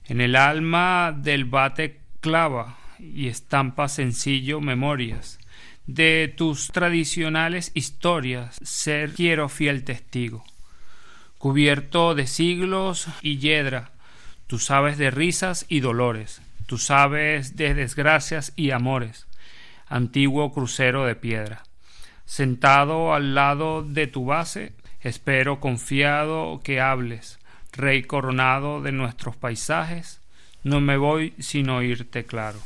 [0.07, 5.39] En el alma del bate clava y estampa sencillo memorias
[5.87, 10.45] de tus tradicionales historias, ser quiero fiel testigo.
[11.39, 13.91] Cubierto de siglos y yedra,
[14.47, 19.27] tú sabes de risas y dolores, tú sabes de desgracias y amores,
[19.87, 21.65] antiguo crucero de piedra.
[22.25, 24.73] Sentado al lado de tu base,
[25.05, 27.39] espero confiado que hables,
[27.73, 30.21] Rey coronado de nuestros paisajes,
[30.63, 32.59] no me voy sin oírte claro.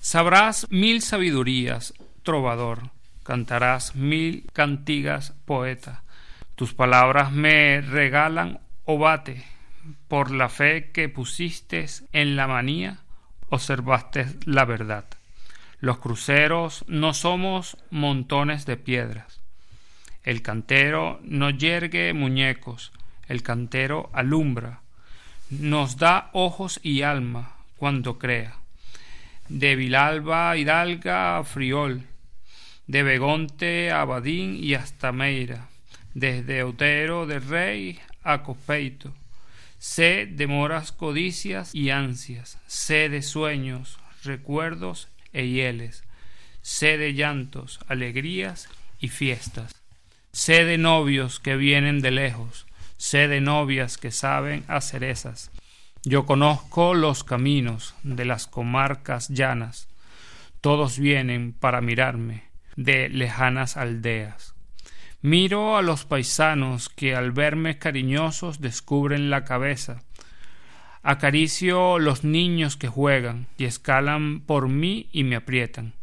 [0.00, 2.90] Sabrás mil sabidurías, trovador,
[3.22, 6.02] cantarás mil cantigas, poeta.
[6.56, 9.44] Tus palabras me regalan bate
[10.08, 12.98] por la fe que pusiste en la manía,
[13.48, 15.04] observaste la verdad.
[15.80, 19.41] Los cruceros no somos montones de piedras.
[20.24, 22.92] El cantero no yergue muñecos,
[23.28, 24.80] el cantero alumbra,
[25.50, 28.56] nos da ojos y alma cuando crea.
[29.48, 32.02] De Vilalba Hidalga a Friol,
[32.86, 35.68] de Begonte a Badín y hasta Meira,
[36.14, 39.12] desde Otero de Rey a Copeito.
[39.78, 46.04] Sé de moras codicias y ansias, sé de sueños, recuerdos e hieles,
[46.62, 48.68] sé de llantos, alegrías
[49.00, 49.81] y fiestas,
[50.32, 52.66] sé de novios que vienen de lejos,
[52.96, 55.50] sé de novias que saben a cerezas.
[56.04, 59.88] Yo conozco los caminos de las comarcas llanas,
[60.60, 62.44] todos vienen para mirarme
[62.76, 64.54] de lejanas aldeas.
[65.20, 70.02] Miro a los paisanos que al verme cariñosos descubren la cabeza,
[71.04, 75.94] Acaricio los niños que juegan y escalan por mí y me aprietan.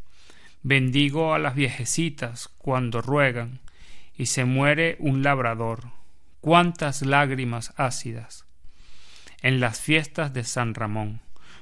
[0.61, 3.61] Bendigo a las viejecitas cuando ruegan
[4.19, 5.93] y se muere un labrador.
[6.41, 8.45] Cuántas lágrimas ácidas.
[9.41, 11.21] En las fiestas de San Ramón,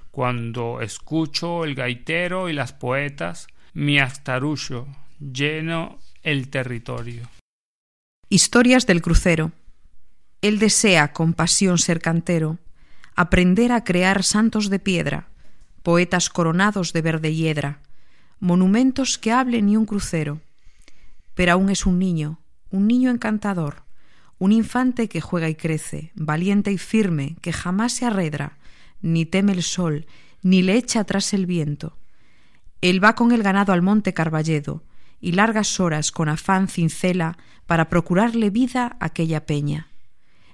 [0.10, 4.88] cuando escucho el gaitero y las poetas, mi astarullo
[5.20, 7.30] lleno el territorio.
[8.28, 9.52] Historias del crucero.
[10.42, 12.58] Él desea con pasión ser cantero
[13.16, 15.28] aprender a crear santos de piedra,
[15.84, 17.82] poetas coronados de verde hiedra,
[18.40, 20.42] monumentos que hablen y un crucero.
[21.36, 22.40] Pero aún es un niño,
[22.72, 23.84] un niño encantador,
[24.40, 28.58] un infante que juega y crece, valiente y firme, que jamás se arredra,
[29.02, 30.06] ni teme el sol,
[30.44, 31.98] ni le echa atrás el viento.
[32.82, 34.84] Él va con el ganado al monte Carballedo,
[35.20, 39.88] y largas horas con afán cincela para procurarle vida a aquella peña.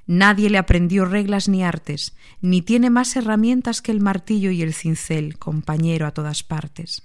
[0.05, 4.73] Nadie le aprendió reglas ni artes, ni tiene más herramientas que el martillo y el
[4.73, 7.03] cincel, compañero a todas partes.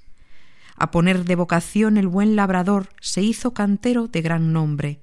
[0.79, 5.01] A poner de vocación el buen labrador se hizo cantero de gran nombre,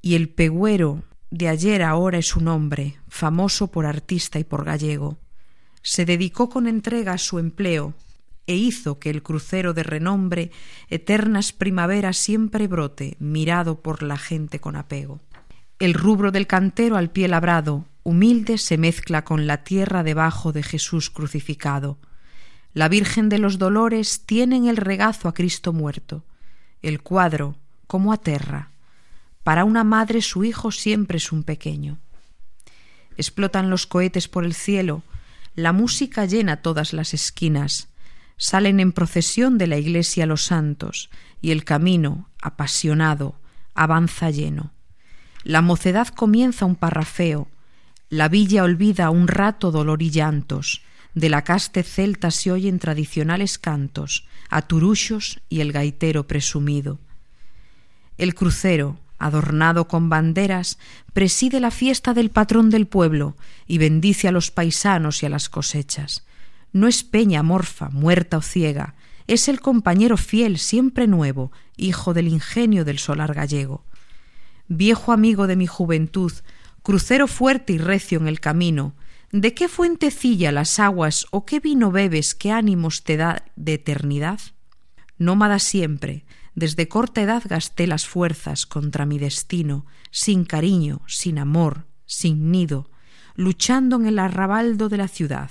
[0.00, 5.18] y el pegüero de ayer ahora es un hombre, famoso por artista y por gallego.
[5.82, 7.94] Se dedicó con entrega a su empleo,
[8.46, 10.52] e hizo que el crucero de renombre
[10.88, 15.20] eternas primaveras siempre brote, mirado por la gente con apego.
[15.80, 20.62] El rubro del cantero al pie labrado, humilde, se mezcla con la tierra debajo de
[20.62, 21.98] Jesús crucificado.
[22.76, 26.24] La Virgen de los Dolores tiene en el regazo a Cristo muerto.
[26.82, 27.56] El cuadro,
[27.86, 28.68] como aterra.
[29.42, 31.96] Para una madre su hijo siempre es un pequeño.
[33.16, 35.02] Explotan los cohetes por el cielo,
[35.54, 37.88] la música llena todas las esquinas,
[38.36, 41.08] salen en procesión de la iglesia los santos,
[41.40, 43.36] y el camino, apasionado,
[43.74, 44.74] avanza lleno.
[45.44, 47.48] La mocedad comienza un parrafeo,
[48.10, 50.82] la villa olvida un rato dolor y llantos,
[51.16, 57.00] de la caste celta se oyen tradicionales cantos, a turuchos y el gaitero presumido.
[58.18, 60.78] El crucero, adornado con banderas,
[61.12, 63.36] preside la fiesta del patrón del pueblo
[63.66, 66.24] y bendice a los paisanos y a las cosechas.
[66.72, 68.94] No es peña morfa, muerta o ciega,
[69.26, 73.82] es el compañero fiel, siempre nuevo, hijo del ingenio del solar gallego
[74.68, 76.32] viejo amigo de mi juventud,
[76.82, 78.94] crucero fuerte y recio en el camino,
[79.32, 84.40] ¿de qué fuentecilla las aguas o qué vino bebes qué ánimos te da de eternidad?
[85.18, 86.24] Nómada siempre,
[86.54, 92.90] desde corta edad gasté las fuerzas contra mi destino, sin cariño, sin amor, sin nido,
[93.34, 95.50] luchando en el arrabaldo de la ciudad.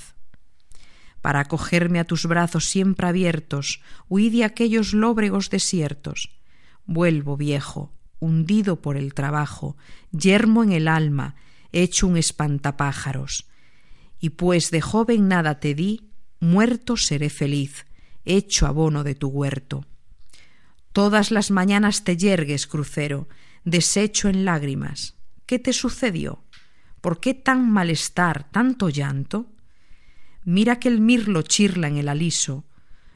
[1.22, 6.40] Para acogerme a tus brazos siempre abiertos, huí de aquellos lóbregos desiertos.
[6.86, 9.78] Vuelvo, viejo, hundido por el trabajo,
[10.12, 11.36] yermo en el alma,
[11.72, 13.48] hecho un espantapájaros.
[14.20, 16.10] Y pues de joven nada te di,
[16.40, 17.86] muerto seré feliz,
[18.26, 19.86] hecho abono de tu huerto.
[20.92, 23.28] Todas las mañanas te yergues, crucero,
[23.64, 25.16] deshecho en lágrimas.
[25.46, 26.44] ¿Qué te sucedió?
[27.02, 29.52] ¿Por qué tan malestar, tanto llanto?
[30.44, 32.66] Mira que el mirlo chirla en el aliso,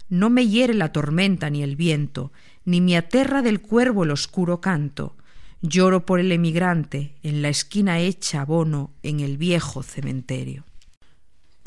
[0.09, 2.31] no me hiere la tormenta ni el viento,
[2.65, 5.15] ni me aterra del cuervo el oscuro canto.
[5.61, 10.65] Lloro por el emigrante en la esquina hecha abono en el viejo cementerio.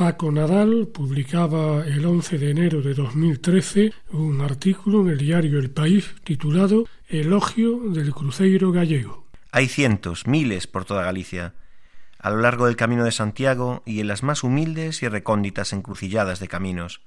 [0.03, 5.71] Paco Nadal publicaba el 11 de enero de 2013 un artículo en el diario El
[5.71, 9.29] País titulado Elogio del cruceiro gallego.
[9.53, 11.55] Hay cientos, miles por toda Galicia,
[12.19, 16.41] a lo largo del camino de Santiago y en las más humildes y recónditas encrucilladas
[16.41, 17.03] de caminos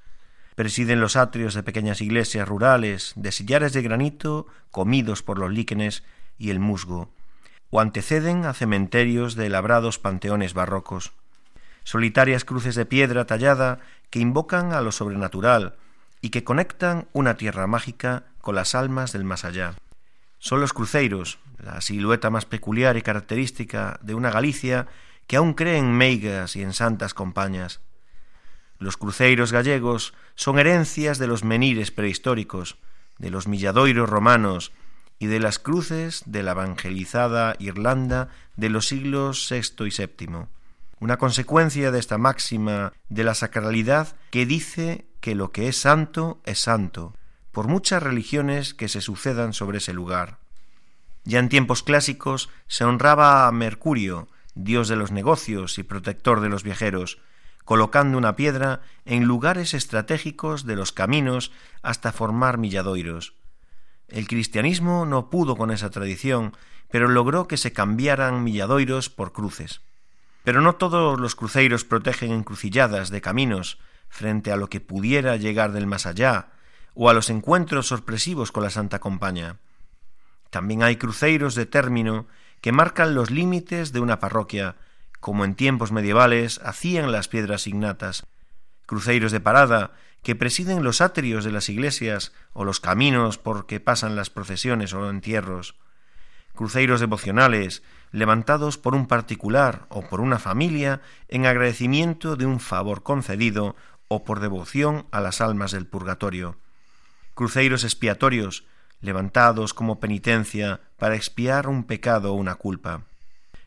[0.56, 6.06] presiden los atrios de pequeñas iglesias rurales, de sillares de granito comidos por los líquenes
[6.38, 7.10] y el musgo,
[7.72, 11.12] o anteceden a cementerios de labrados panteones barrocos,
[11.86, 13.80] solitarias cruces de piedra tallada
[14.10, 15.76] que invocan a lo sobrenatural
[16.20, 19.76] y que conectan una tierra mágica con las almas del más allá.
[20.40, 24.88] Son los cruceiros, la silueta más peculiar y característica de una Galicia
[25.28, 27.80] que aún cree en meigas y en santas compañas,
[28.78, 32.78] los cruceiros gallegos son herencias de los menires prehistóricos,
[33.18, 34.74] de los milladoiros romanos
[35.18, 40.46] y de las cruces de la evangelizada Irlanda de los siglos VI y VII.
[41.00, 46.41] Una consecuencia de esta máxima de la sacralidad que dice que lo que es santo
[46.46, 47.14] es santo,
[47.52, 50.39] por muchas religiones que se sucedan sobre ese lugar.
[51.26, 56.50] Ya en tiempos clásicos se honraba a Mercurio, dios de los negocios y protector de
[56.50, 57.20] los viajeros,
[57.66, 63.34] colocando una piedra en lugares estratégicos de los caminos hasta formar milladoiros.
[64.08, 66.56] El cristianismo no pudo con esa tradición,
[66.89, 69.82] pero logró que se cambiaran milladoiros por cruces.
[70.46, 75.74] Pero no todos los cruceiros protegen encrucilladas de caminos frente a lo que pudiera llegar
[75.74, 76.54] del más allá,
[76.93, 79.58] o a los encuentros sorpresivos con la Santa Compaña.
[80.52, 82.28] También hay cruceiros de término
[82.62, 84.78] que marcan los límites de una parroquia
[85.20, 88.28] como en tiempos medievales hacían las piedras ignatas,
[88.86, 93.80] cruceiros de parada que presiden los atrios de las iglesias o los caminos por que
[93.80, 95.76] pasan las procesiones o entierros,
[96.56, 103.03] cruceiros devocionales levantados por un particular o por una familia en agradecimiento de un favor
[103.03, 103.76] concedido
[104.08, 106.58] o por devoción a las almas del purgatorio.
[107.34, 108.66] Cruceiros expiatorios,
[109.01, 113.01] levantados como penitencia para expiar un pecado o una culpa.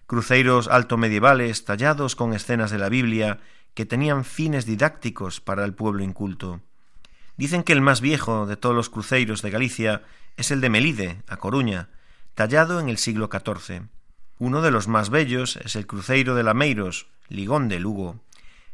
[0.06, 3.40] Cruceiros alto medievales tallados con escenas de la Biblia
[3.74, 6.60] que tenían fines didácticos para el pueblo inculto.
[7.36, 10.02] Dicen que el más viejo de todos los cruceiros de Galicia
[10.36, 11.88] es el de Melide, a Coruña,
[12.38, 13.88] tallado en el siglo XIV.
[14.38, 18.20] Uno de los más bellos es el cruceiro de Lameiros, Ligón de Lugo,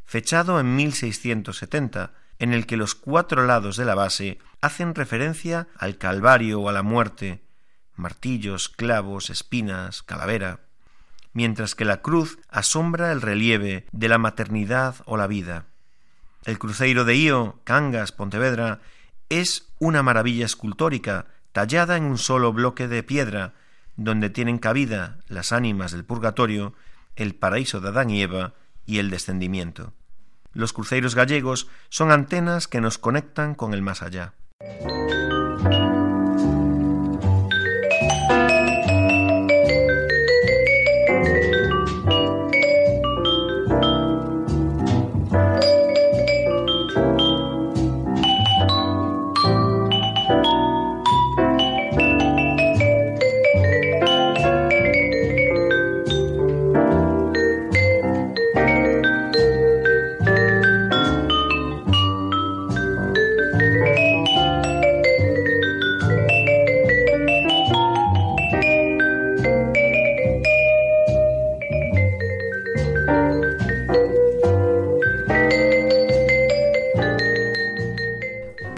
[0.04, 5.96] fechado en 1670, en el que los cuatro lados de la base hacen referencia al
[5.96, 7.42] Calvario o a la muerte,
[7.96, 10.60] martillos, clavos, espinas, calavera,
[11.32, 15.64] mientras que la cruz asombra el relieve de la maternidad o la vida.
[16.44, 18.80] El cruceiro de Io, Cangas, Pontevedra,
[19.30, 23.54] es una maravilla escultórica tallada en un solo bloque de piedra,
[23.96, 26.74] donde tienen cabida las ánimas del purgatorio,
[27.14, 28.54] el paraíso de Adán y Eva
[28.86, 29.92] y el descendimiento.
[30.52, 34.34] Los cruceiros gallegos son antenas que nos conectan con el más allá.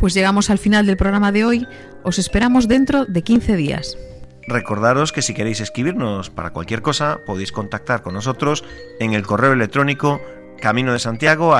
[0.06, 1.66] Pues llegamos al final del programa de hoy.
[2.04, 3.98] Os esperamos dentro de 15 días.
[4.46, 8.62] Recordaros que si queréis escribirnos para cualquier cosa, podéis contactar con nosotros
[9.00, 10.20] en el correo electrónico
[10.60, 11.56] camino de Santiago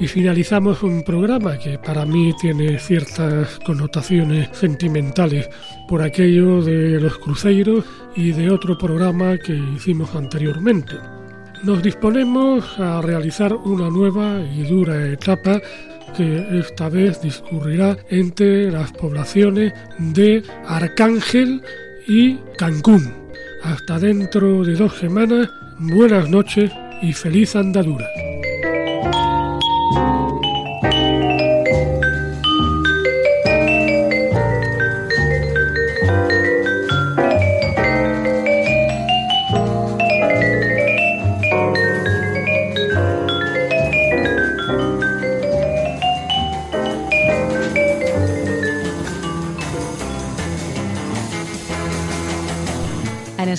[0.00, 5.48] Y finalizamos un programa que para mí tiene ciertas connotaciones sentimentales
[5.88, 7.84] por aquello de los cruceros
[8.16, 10.94] y de otro programa que hicimos anteriormente.
[11.62, 15.60] Nos disponemos a realizar una nueva y dura etapa
[16.16, 21.62] que esta vez discurrirá entre las poblaciones de Arcángel
[22.06, 23.12] y Cancún.
[23.62, 25.48] Hasta dentro de dos semanas,
[25.78, 26.70] buenas noches
[27.02, 28.06] y feliz andadura.